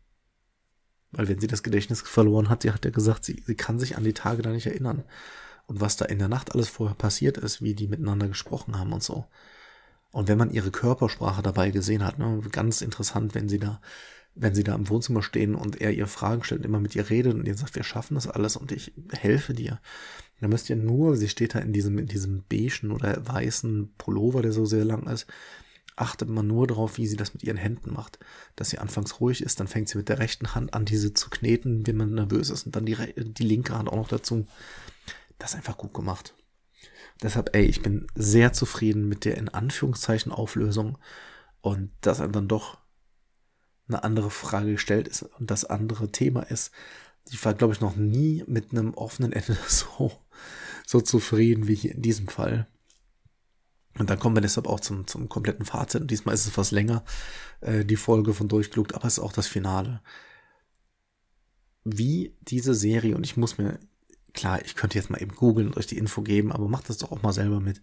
weil 1.11 1.27
wenn 1.27 1.39
sie 1.39 1.47
das 1.47 1.63
Gedächtnis 1.63 2.01
verloren 2.01 2.49
hat, 2.49 2.63
sie 2.63 2.71
hat 2.71 2.85
ja 2.85 2.91
gesagt, 2.91 3.25
sie, 3.25 3.43
sie 3.45 3.55
kann 3.55 3.79
sich 3.79 3.97
an 3.97 4.03
die 4.03 4.13
Tage 4.13 4.41
da 4.41 4.49
nicht 4.49 4.67
erinnern. 4.67 5.03
Und 5.65 5.81
was 5.81 5.97
da 5.97 6.05
in 6.05 6.19
der 6.19 6.29
Nacht 6.29 6.53
alles 6.53 6.69
vorher 6.69 6.95
passiert 6.95 7.37
ist, 7.37 7.61
wie 7.61 7.75
die 7.75 7.87
miteinander 7.87 8.27
gesprochen 8.27 8.77
haben 8.77 8.93
und 8.93 9.03
so. 9.03 9.25
Und 10.11 10.27
wenn 10.27 10.37
man 10.37 10.51
ihre 10.51 10.71
Körpersprache 10.71 11.41
dabei 11.41 11.71
gesehen 11.71 12.03
hat, 12.03 12.17
ne, 12.19 12.41
ganz 12.51 12.81
interessant, 12.81 13.35
wenn 13.35 13.49
sie 13.49 13.59
da, 13.59 13.81
wenn 14.35 14.55
sie 14.55 14.63
da 14.63 14.75
im 14.75 14.87
Wohnzimmer 14.89 15.21
stehen 15.21 15.55
und 15.55 15.81
er 15.81 15.91
ihr 15.91 16.07
Fragen 16.07 16.43
stellt, 16.43 16.65
immer 16.65 16.79
mit 16.79 16.95
ihr 16.95 17.09
redet 17.09 17.33
und 17.33 17.47
ihr 17.47 17.57
sagt, 17.57 17.75
wir 17.75 17.83
schaffen 17.83 18.15
das 18.15 18.27
alles 18.27 18.55
und 18.55 18.71
ich 18.71 18.93
helfe 19.11 19.53
dir. 19.53 19.79
Da 20.39 20.47
müsst 20.47 20.69
ihr 20.69 20.75
nur, 20.75 21.17
sie 21.17 21.29
steht 21.29 21.55
da 21.55 21.59
in 21.59 21.73
diesem, 21.73 21.97
in 21.97 22.05
diesem 22.05 22.43
beigen 22.49 22.91
oder 22.91 23.27
weißen 23.27 23.93
Pullover, 23.97 24.41
der 24.41 24.51
so 24.51 24.65
sehr 24.65 24.85
lang 24.85 25.07
ist, 25.07 25.27
achtet 25.97 26.29
man 26.29 26.47
nur 26.47 26.67
darauf, 26.67 26.97
wie 26.97 27.07
sie 27.07 27.17
das 27.17 27.33
mit 27.33 27.43
ihren 27.43 27.57
Händen 27.57 27.91
macht. 27.91 28.19
Dass 28.55 28.69
sie 28.69 28.79
anfangs 28.79 29.19
ruhig 29.19 29.41
ist, 29.41 29.59
dann 29.59 29.67
fängt 29.67 29.89
sie 29.89 29.97
mit 29.97 30.09
der 30.09 30.19
rechten 30.19 30.55
Hand 30.55 30.73
an, 30.73 30.85
diese 30.85 31.13
zu 31.13 31.29
kneten, 31.29 31.85
wenn 31.85 31.97
man 31.97 32.13
nervös 32.13 32.49
ist 32.49 32.65
und 32.65 32.75
dann 32.75 32.85
die, 32.85 32.95
die 33.17 33.43
linke 33.43 33.77
Hand 33.77 33.89
auch 33.89 33.95
noch 33.95 34.07
dazu. 34.07 34.45
Das 35.39 35.51
ist 35.51 35.57
einfach 35.57 35.77
gut 35.77 35.93
gemacht. 35.93 36.33
Deshalb, 37.21 37.55
ey, 37.55 37.65
ich 37.65 37.81
bin 37.81 38.07
sehr 38.15 38.53
zufrieden 38.53 39.09
mit 39.09 39.25
der 39.25 39.37
in 39.37 39.49
Anführungszeichen 39.49 40.31
Auflösung 40.31 40.97
und 41.61 41.91
dass 42.01 42.21
einem 42.21 42.31
dann 42.31 42.47
doch 42.47 42.77
eine 43.87 44.03
andere 44.03 44.29
Frage 44.29 44.73
gestellt 44.73 45.07
ist 45.07 45.23
und 45.23 45.49
das 45.49 45.65
andere 45.65 46.11
Thema 46.11 46.41
ist. 46.41 46.71
Ich 47.29 47.43
war, 47.43 47.53
glaube 47.53 47.73
ich, 47.73 47.81
noch 47.81 47.95
nie 47.95 48.43
mit 48.47 48.71
einem 48.71 48.93
offenen 48.93 49.33
Ende 49.33 49.57
so, 49.67 50.11
so 50.85 51.01
zufrieden 51.01 51.67
wie 51.67 51.75
hier 51.75 51.95
in 51.95 52.01
diesem 52.01 52.27
Fall. 52.27 52.67
Und 53.97 54.09
dann 54.09 54.19
kommen 54.19 54.35
wir 54.35 54.41
deshalb 54.41 54.67
auch 54.67 54.79
zum, 54.79 55.07
zum 55.07 55.29
kompletten 55.29 55.65
Fazit. 55.65 56.01
Und 56.01 56.11
diesmal 56.11 56.35
ist 56.35 56.45
es 56.45 56.57
was 56.57 56.71
länger, 56.71 57.03
äh, 57.61 57.85
die 57.85 57.95
Folge 57.95 58.33
von 58.33 58.47
Durchgeluckt, 58.47 58.93
aber 58.95 59.05
es 59.05 59.17
ist 59.17 59.23
auch 59.23 59.33
das 59.33 59.47
Finale. 59.47 60.01
Wie 61.83 62.35
diese 62.41 62.75
Serie, 62.75 63.15
und 63.15 63.25
ich 63.25 63.37
muss 63.37 63.57
mir, 63.57 63.79
klar, 64.33 64.63
ich 64.63 64.75
könnte 64.75 64.97
jetzt 64.97 65.09
mal 65.09 65.21
eben 65.21 65.35
googeln 65.35 65.67
und 65.67 65.77
euch 65.77 65.87
die 65.87 65.97
Info 65.97 66.21
geben, 66.21 66.51
aber 66.51 66.67
macht 66.67 66.89
das 66.89 66.97
doch 66.97 67.11
auch 67.11 67.21
mal 67.21 67.33
selber 67.33 67.59
mit. 67.59 67.81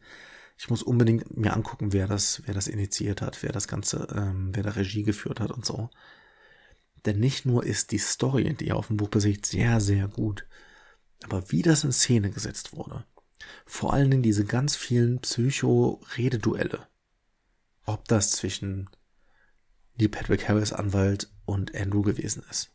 Ich 0.57 0.71
muss 0.71 0.83
unbedingt 0.83 1.37
mir 1.37 1.55
angucken, 1.55 1.93
wer 1.93 2.07
das, 2.07 2.43
wer 2.47 2.55
das 2.55 2.69
initiiert 2.69 3.23
hat, 3.23 3.43
wer 3.43 3.51
das 3.51 3.67
Ganze, 3.67 4.07
ähm, 4.15 4.51
wer 4.55 4.63
da 4.63 4.71
Regie 4.71 5.03
geführt 5.03 5.41
hat 5.41 5.51
und 5.51 5.65
so. 5.67 5.91
Denn 7.07 7.19
nicht 7.19 7.45
nur 7.45 7.65
ist 7.65 7.91
die 7.91 7.99
Story, 7.99 8.55
die 8.55 8.73
auf 8.73 8.87
dem 8.87 8.97
Buch 8.97 9.09
basiert, 9.09 9.47
sehr, 9.47 9.81
sehr 9.81 10.09
gut, 10.09 10.47
aber 11.25 11.51
wie 11.51 11.63
das 11.63 11.85
in 11.85 11.93
Szene 11.93 12.31
gesetzt 12.31 12.73
wurde 12.75 13.05
vor 13.67 13.93
allen 13.93 14.11
Dingen 14.11 14.23
diese 14.23 14.45
ganz 14.45 14.77
vielen 14.77 15.21
Psycho-Rededuelle. 15.21 16.87
Ob 17.85 18.07
das 18.09 18.33
zwischen 18.33 18.89
die 19.97 20.09
Patrick 20.09 20.49
Harris 20.49 20.73
Anwalt 20.73 21.31
und 21.45 21.75
Andrew 21.75 22.03
gewesen 22.03 22.43
ist. 22.51 22.75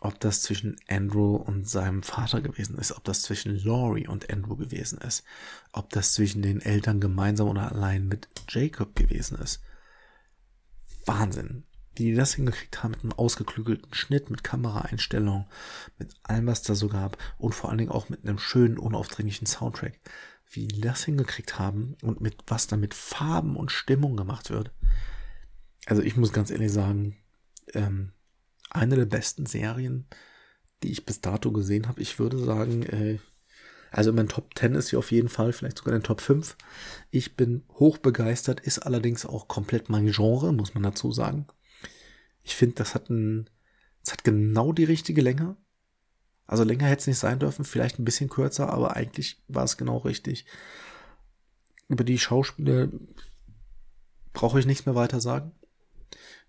Ob 0.00 0.20
das 0.20 0.42
zwischen 0.42 0.76
Andrew 0.88 1.36
und 1.36 1.68
seinem 1.68 2.02
Vater 2.02 2.40
gewesen 2.40 2.78
ist. 2.78 2.92
Ob 2.92 3.04
das 3.04 3.22
zwischen 3.22 3.56
Laurie 3.58 4.06
und 4.06 4.30
Andrew 4.30 4.56
gewesen 4.56 4.98
ist. 4.98 5.24
Ob 5.72 5.90
das 5.90 6.14
zwischen 6.14 6.42
den 6.42 6.60
Eltern 6.60 7.00
gemeinsam 7.00 7.48
oder 7.48 7.72
allein 7.72 8.06
mit 8.06 8.28
Jacob 8.48 8.94
gewesen 8.94 9.38
ist. 9.38 9.60
Wahnsinn 11.04 11.64
die 11.98 12.14
das 12.14 12.34
hingekriegt 12.34 12.82
haben 12.82 12.92
mit 12.92 13.02
einem 13.02 13.12
ausgeklügelten 13.12 13.92
Schnitt, 13.92 14.30
mit 14.30 14.44
Kameraeinstellungen, 14.44 15.46
mit 15.98 16.14
allem, 16.22 16.46
was 16.46 16.62
da 16.62 16.74
so 16.74 16.88
gab 16.88 17.18
und 17.38 17.54
vor 17.54 17.68
allen 17.68 17.78
Dingen 17.78 17.90
auch 17.90 18.08
mit 18.08 18.24
einem 18.24 18.38
schönen, 18.38 18.78
unaufdringlichen 18.78 19.46
Soundtrack. 19.46 19.98
Wie 20.50 20.66
die 20.66 20.80
das 20.80 21.04
hingekriegt 21.04 21.58
haben 21.58 21.96
und 22.02 22.20
mit 22.20 22.36
was 22.46 22.68
da 22.68 22.76
mit 22.76 22.94
Farben 22.94 23.56
und 23.56 23.70
Stimmung 23.70 24.16
gemacht 24.16 24.48
wird. 24.50 24.70
Also 25.84 26.02
ich 26.02 26.16
muss 26.16 26.32
ganz 26.32 26.50
ehrlich 26.50 26.72
sagen, 26.72 27.16
ähm, 27.74 28.12
eine 28.70 28.96
der 28.96 29.06
besten 29.06 29.44
Serien, 29.44 30.06
die 30.82 30.90
ich 30.90 31.04
bis 31.04 31.20
dato 31.20 31.52
gesehen 31.52 31.88
habe. 31.88 32.00
Ich 32.00 32.18
würde 32.18 32.38
sagen, 32.38 32.82
äh, 32.84 33.18
also 33.90 34.12
mein 34.12 34.28
Top 34.28 34.50
10 34.56 34.74
ist 34.74 34.90
hier 34.90 34.98
auf 34.98 35.10
jeden 35.10 35.28
Fall, 35.28 35.52
vielleicht 35.52 35.78
sogar 35.78 35.94
in 35.94 36.00
den 36.00 36.06
Top 36.06 36.20
5. 36.20 36.56
Ich 37.10 37.36
bin 37.36 37.64
hoch 37.74 37.98
begeistert, 37.98 38.60
ist 38.60 38.78
allerdings 38.78 39.26
auch 39.26 39.48
komplett 39.48 39.88
mein 39.88 40.10
Genre, 40.12 40.52
muss 40.52 40.74
man 40.74 40.82
dazu 40.82 41.12
sagen. 41.12 41.46
Ich 42.48 42.56
finde, 42.56 42.76
das 42.76 42.94
hat 42.94 43.10
ein, 43.10 43.50
das 44.02 44.14
hat 44.14 44.24
genau 44.24 44.72
die 44.72 44.84
richtige 44.84 45.20
Länge. 45.20 45.58
Also 46.46 46.64
länger 46.64 46.86
hätte 46.86 47.00
es 47.00 47.06
nicht 47.06 47.18
sein 47.18 47.38
dürfen, 47.38 47.66
vielleicht 47.66 47.98
ein 47.98 48.06
bisschen 48.06 48.30
kürzer, 48.30 48.70
aber 48.70 48.96
eigentlich 48.96 49.42
war 49.48 49.64
es 49.64 49.76
genau 49.76 49.98
richtig. 49.98 50.46
Über 51.88 52.04
die 52.04 52.18
Schauspieler 52.18 52.88
brauche 54.32 54.58
ich 54.58 54.64
nichts 54.64 54.86
mehr 54.86 54.94
weiter 54.94 55.20
sagen. 55.20 55.52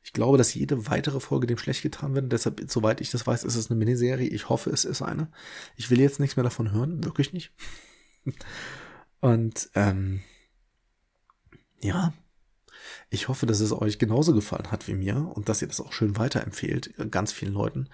Ich 0.02 0.14
glaube, 0.14 0.38
dass 0.38 0.54
jede 0.54 0.88
weitere 0.90 1.20
Folge 1.20 1.48
dem 1.48 1.58
schlecht 1.58 1.82
getan 1.82 2.16
wird. 2.16 2.32
Deshalb, 2.32 2.64
soweit 2.72 3.02
ich 3.02 3.12
das 3.12 3.28
weiß, 3.28 3.44
ist 3.44 3.58
es 3.58 3.70
eine 3.70 3.78
Miniserie. 3.78 4.30
Ich 4.30 4.48
hoffe, 4.48 4.70
es 4.70 4.86
ist 4.86 5.02
eine. 5.02 5.30
Ich 5.76 5.90
will 5.90 6.00
jetzt 6.00 6.22
nichts 6.22 6.38
mehr 6.38 6.46
davon 6.46 6.72
hören, 6.72 7.04
wirklich 7.04 7.34
nicht. 7.34 7.52
Und 9.20 9.70
ähm, 9.76 10.22
ja, 11.82 12.14
ich 13.10 13.28
hoffe, 13.28 13.46
dass 13.46 13.60
es 13.60 13.72
euch 13.72 14.00
genauso 14.00 14.34
gefallen 14.34 14.72
hat 14.72 14.88
wie 14.88 14.94
mir 14.96 15.32
und 15.36 15.50
dass 15.50 15.62
ihr 15.62 15.68
das 15.68 15.82
auch 15.82 15.94
schön 15.94 16.18
weiterempfehlt, 16.18 16.98
äh, 17.00 17.08
ganz 17.08 17.32
vielen 17.32 17.54
Leuten. 17.54 17.90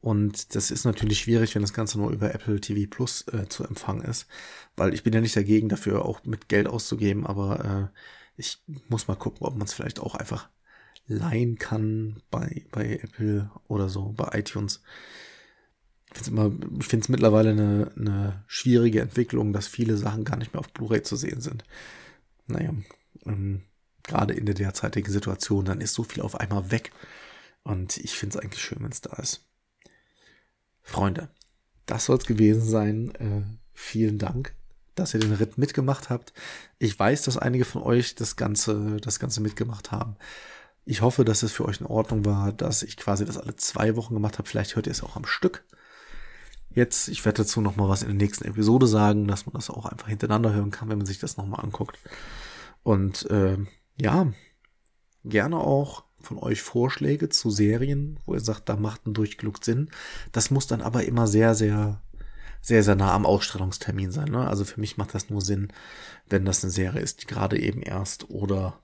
Und 0.00 0.54
das 0.54 0.70
ist 0.70 0.84
natürlich 0.84 1.20
schwierig, 1.20 1.54
wenn 1.54 1.62
das 1.62 1.72
Ganze 1.72 1.98
nur 1.98 2.10
über 2.12 2.32
Apple 2.34 2.60
TV 2.60 2.88
Plus 2.88 3.26
äh, 3.28 3.48
zu 3.48 3.64
empfangen 3.64 4.02
ist, 4.04 4.26
weil 4.76 4.94
ich 4.94 5.02
bin 5.02 5.12
ja 5.12 5.20
nicht 5.20 5.36
dagegen, 5.36 5.68
dafür 5.68 6.04
auch 6.04 6.24
mit 6.24 6.48
Geld 6.48 6.68
auszugeben, 6.68 7.26
aber 7.26 7.90
äh, 7.92 7.98
Ich 8.36 8.62
muss 8.88 9.08
mal 9.08 9.16
gucken, 9.16 9.46
ob 9.46 9.54
man 9.56 9.66
es 9.66 9.74
vielleicht 9.74 10.00
auch 10.00 10.14
einfach 10.14 10.48
leihen 11.08 11.58
kann 11.58 12.22
bei, 12.30 12.64
bei 12.70 12.98
Apple 13.02 13.50
oder 13.68 13.88
so, 13.88 14.12
bei 14.12 14.38
iTunes. 14.38 14.82
Ich 16.14 16.22
finde 16.24 17.02
es 17.04 17.08
mittlerweile 17.08 17.50
eine, 17.50 17.92
eine 17.96 18.44
schwierige 18.46 19.00
Entwicklung, 19.02 19.52
dass 19.52 19.66
viele 19.68 19.96
Sachen 19.96 20.24
gar 20.24 20.36
nicht 20.36 20.52
mehr 20.52 20.60
auf 20.60 20.72
Blu-ray 20.72 21.02
zu 21.02 21.16
sehen 21.16 21.40
sind. 21.40 21.64
Naja, 22.46 22.74
ähm, 23.26 23.62
gerade 24.08 24.34
in 24.34 24.46
der 24.46 24.54
derzeitigen 24.54 25.10
Situation, 25.10 25.64
dann 25.64 25.80
ist 25.80 25.94
so 25.94 26.02
viel 26.02 26.22
auf 26.22 26.34
einmal 26.34 26.70
weg. 26.72 26.90
Und 27.62 27.98
ich 27.98 28.12
finde 28.12 28.36
es 28.36 28.42
eigentlich 28.42 28.62
schön, 28.62 28.78
wenn 28.80 28.90
es 28.90 29.00
da 29.00 29.14
ist. 29.16 29.46
Freunde, 30.82 31.28
das 31.86 32.06
soll 32.06 32.18
es 32.18 32.26
gewesen 32.26 32.62
sein. 32.62 33.14
Äh, 33.16 33.42
vielen 33.74 34.18
Dank, 34.18 34.54
dass 34.94 35.14
ihr 35.14 35.20
den 35.20 35.34
Ritt 35.34 35.58
mitgemacht 35.58 36.10
habt. 36.10 36.32
Ich 36.78 36.98
weiß, 36.98 37.22
dass 37.22 37.36
einige 37.36 37.64
von 37.64 37.82
euch 37.82 38.14
das 38.14 38.36
Ganze, 38.36 38.96
das 38.96 39.20
Ganze 39.20 39.40
mitgemacht 39.40 39.92
haben. 39.92 40.16
Ich 40.84 41.02
hoffe, 41.02 41.24
dass 41.24 41.42
es 41.42 41.52
für 41.52 41.66
euch 41.66 41.80
in 41.80 41.86
Ordnung 41.86 42.24
war, 42.24 42.52
dass 42.52 42.82
ich 42.82 42.96
quasi 42.96 43.26
das 43.26 43.36
alle 43.36 43.56
zwei 43.56 43.96
Wochen 43.96 44.14
gemacht 44.14 44.38
habe. 44.38 44.48
Vielleicht 44.48 44.74
hört 44.74 44.86
ihr 44.86 44.92
es 44.92 45.02
auch 45.02 45.16
am 45.16 45.26
Stück. 45.26 45.64
Jetzt, 46.70 47.08
ich 47.08 47.24
werde 47.24 47.42
dazu 47.42 47.60
noch 47.60 47.76
mal 47.76 47.88
was 47.88 48.02
in 48.02 48.08
der 48.08 48.16
nächsten 48.16 48.44
Episode 48.44 48.86
sagen, 48.86 49.26
dass 49.26 49.46
man 49.46 49.54
das 49.54 49.68
auch 49.68 49.84
einfach 49.84 50.08
hintereinander 50.08 50.54
hören 50.54 50.70
kann, 50.70 50.88
wenn 50.88 50.98
man 50.98 51.06
sich 51.06 51.18
das 51.18 51.36
noch 51.36 51.46
mal 51.46 51.60
anguckt. 51.60 51.98
Und 52.82 53.30
äh, 53.30 53.58
ja, 54.00 54.32
gerne 55.24 55.58
auch 55.58 56.04
von 56.20 56.38
euch 56.38 56.62
Vorschläge 56.62 57.28
zu 57.28 57.50
Serien, 57.50 58.18
wo 58.26 58.34
ihr 58.34 58.40
sagt, 58.40 58.68
da 58.68 58.76
macht 58.76 59.06
ein 59.06 59.14
Durchgelug 59.14 59.64
Sinn. 59.64 59.90
Das 60.32 60.50
muss 60.50 60.66
dann 60.66 60.82
aber 60.82 61.04
immer 61.04 61.26
sehr, 61.26 61.54
sehr, 61.54 62.02
sehr, 62.60 62.82
sehr 62.82 62.96
nah 62.96 63.14
am 63.14 63.26
Ausstrahlungstermin 63.26 64.10
sein. 64.10 64.30
Ne? 64.30 64.46
Also 64.48 64.64
für 64.64 64.80
mich 64.80 64.96
macht 64.96 65.14
das 65.14 65.30
nur 65.30 65.40
Sinn, 65.40 65.72
wenn 66.28 66.44
das 66.44 66.64
eine 66.64 66.72
Serie 66.72 67.00
ist, 67.00 67.22
die 67.22 67.26
gerade 67.26 67.58
eben 67.58 67.82
erst 67.82 68.30
oder 68.30 68.82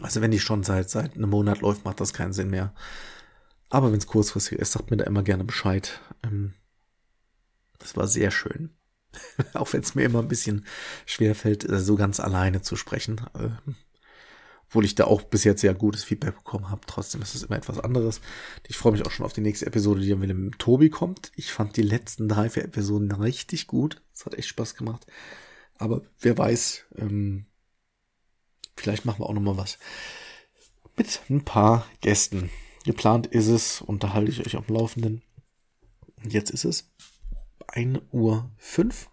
also 0.00 0.22
wenn 0.22 0.30
die 0.30 0.40
schon 0.40 0.62
seit, 0.62 0.88
seit 0.88 1.16
einem 1.16 1.30
Monat 1.30 1.60
läuft, 1.60 1.84
macht 1.84 2.00
das 2.00 2.14
keinen 2.14 2.32
Sinn 2.32 2.48
mehr. 2.48 2.72
Aber 3.68 3.92
wenn 3.92 3.98
es 3.98 4.06
kurzfristig 4.06 4.58
ist, 4.58 4.72
sagt 4.72 4.90
mir 4.90 4.96
da 4.96 5.04
immer 5.04 5.22
gerne 5.22 5.44
Bescheid. 5.44 6.00
Ähm, 6.22 6.54
das 7.78 7.96
war 7.96 8.06
sehr 8.06 8.30
schön. 8.30 8.70
Auch 9.54 9.72
wenn 9.72 9.82
es 9.82 9.94
mir 9.94 10.04
immer 10.04 10.20
ein 10.20 10.28
bisschen 10.28 10.66
schwer 11.06 11.34
fällt, 11.34 11.68
äh, 11.68 11.80
so 11.80 11.96
ganz 11.96 12.20
alleine 12.20 12.62
zu 12.62 12.76
sprechen. 12.76 13.20
Äh, 13.34 13.50
obwohl 14.68 14.86
ich 14.86 14.94
da 14.94 15.04
auch 15.04 15.20
bis 15.20 15.44
jetzt 15.44 15.60
sehr 15.60 15.74
gutes 15.74 16.02
Feedback 16.02 16.34
bekommen 16.36 16.70
habe. 16.70 16.80
Trotzdem 16.86 17.20
ist 17.20 17.34
es 17.34 17.42
immer 17.42 17.56
etwas 17.56 17.78
anderes. 17.78 18.22
Ich 18.66 18.78
freue 18.78 18.92
mich 18.92 19.04
auch 19.04 19.10
schon 19.10 19.26
auf 19.26 19.34
die 19.34 19.42
nächste 19.42 19.66
Episode, 19.66 20.00
die 20.00 20.08
dann 20.08 20.18
mit 20.18 20.58
Tobi 20.58 20.88
kommt. 20.88 21.30
Ich 21.36 21.52
fand 21.52 21.76
die 21.76 21.82
letzten 21.82 22.26
drei, 22.26 22.48
vier 22.48 22.64
Episoden 22.64 23.12
richtig 23.12 23.66
gut. 23.66 24.00
Es 24.14 24.24
hat 24.24 24.34
echt 24.34 24.48
Spaß 24.48 24.74
gemacht. 24.74 25.06
Aber 25.76 26.00
wer 26.20 26.38
weiß, 26.38 26.86
ähm, 26.96 27.44
vielleicht 28.74 29.04
machen 29.04 29.20
wir 29.20 29.28
auch 29.28 29.34
noch 29.34 29.42
mal 29.42 29.58
was 29.58 29.78
mit 30.96 31.20
ein 31.28 31.44
paar 31.44 31.86
Gästen. 32.00 32.50
Geplant 32.84 33.26
ist 33.26 33.48
es, 33.48 33.80
unterhalte 33.82 34.30
ich 34.30 34.46
euch 34.46 34.56
am 34.56 34.64
Laufenden. 34.68 35.22
Und 36.22 36.32
jetzt 36.32 36.50
ist 36.50 36.64
es 36.64 36.90
1 37.68 38.00
Uhr 38.12 38.50
5 38.58 39.08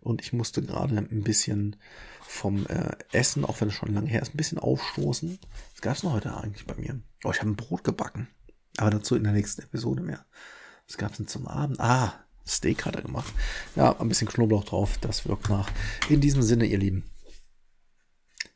und 0.00 0.20
ich 0.20 0.32
musste 0.32 0.62
gerade 0.62 0.96
ein 0.96 1.22
bisschen 1.22 1.76
vom 2.20 2.66
äh, 2.66 2.96
Essen, 3.12 3.44
auch 3.44 3.60
wenn 3.60 3.68
es 3.68 3.74
schon 3.74 3.94
lange 3.94 4.08
her 4.08 4.22
ist, 4.22 4.34
ein 4.34 4.36
bisschen 4.36 4.58
aufstoßen. 4.58 5.38
Was 5.72 5.80
gab 5.80 5.96
es 5.96 6.02
noch 6.02 6.12
heute 6.12 6.36
eigentlich 6.36 6.66
bei 6.66 6.74
mir? 6.74 7.00
Oh, 7.24 7.30
ich 7.30 7.40
habe 7.40 7.50
ein 7.50 7.56
Brot 7.56 7.84
gebacken. 7.84 8.28
Aber 8.76 8.90
dazu 8.90 9.16
in 9.16 9.24
der 9.24 9.32
nächsten 9.32 9.62
Episode 9.62 10.02
mehr. 10.02 10.26
Was 10.86 10.98
gab 10.98 11.12
es 11.12 11.18
denn 11.18 11.28
zum 11.28 11.46
Abend? 11.46 11.80
Ah, 11.80 12.24
Steak 12.46 12.84
hat 12.84 12.96
er 12.96 13.02
gemacht. 13.02 13.32
Ja, 13.76 13.98
ein 13.98 14.08
bisschen 14.08 14.28
Knoblauch 14.28 14.64
drauf. 14.64 14.98
Das 14.98 15.26
wirkt 15.26 15.48
nach. 15.48 15.70
In 16.08 16.20
diesem 16.20 16.42
Sinne, 16.42 16.66
ihr 16.66 16.78
Lieben. 16.78 17.04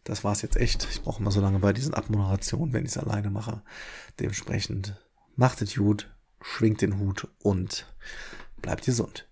Das 0.04 0.24
war's 0.24 0.42
jetzt 0.42 0.56
echt. 0.56 0.86
Ich 0.90 1.02
brauche 1.02 1.20
immer 1.20 1.30
so 1.30 1.40
lange 1.40 1.58
bei 1.58 1.72
diesen 1.72 1.94
Abmoderationen, 1.94 2.72
wenn 2.72 2.84
ich 2.84 2.92
es 2.92 2.98
alleine 2.98 3.30
mache. 3.30 3.62
Dementsprechend 4.18 4.96
macht 5.36 5.62
es 5.62 5.76
gut, 5.76 6.10
schwingt 6.40 6.82
den 6.82 6.98
Hut 6.98 7.28
und 7.38 7.86
bleibt 8.62 8.84
gesund. 8.84 9.26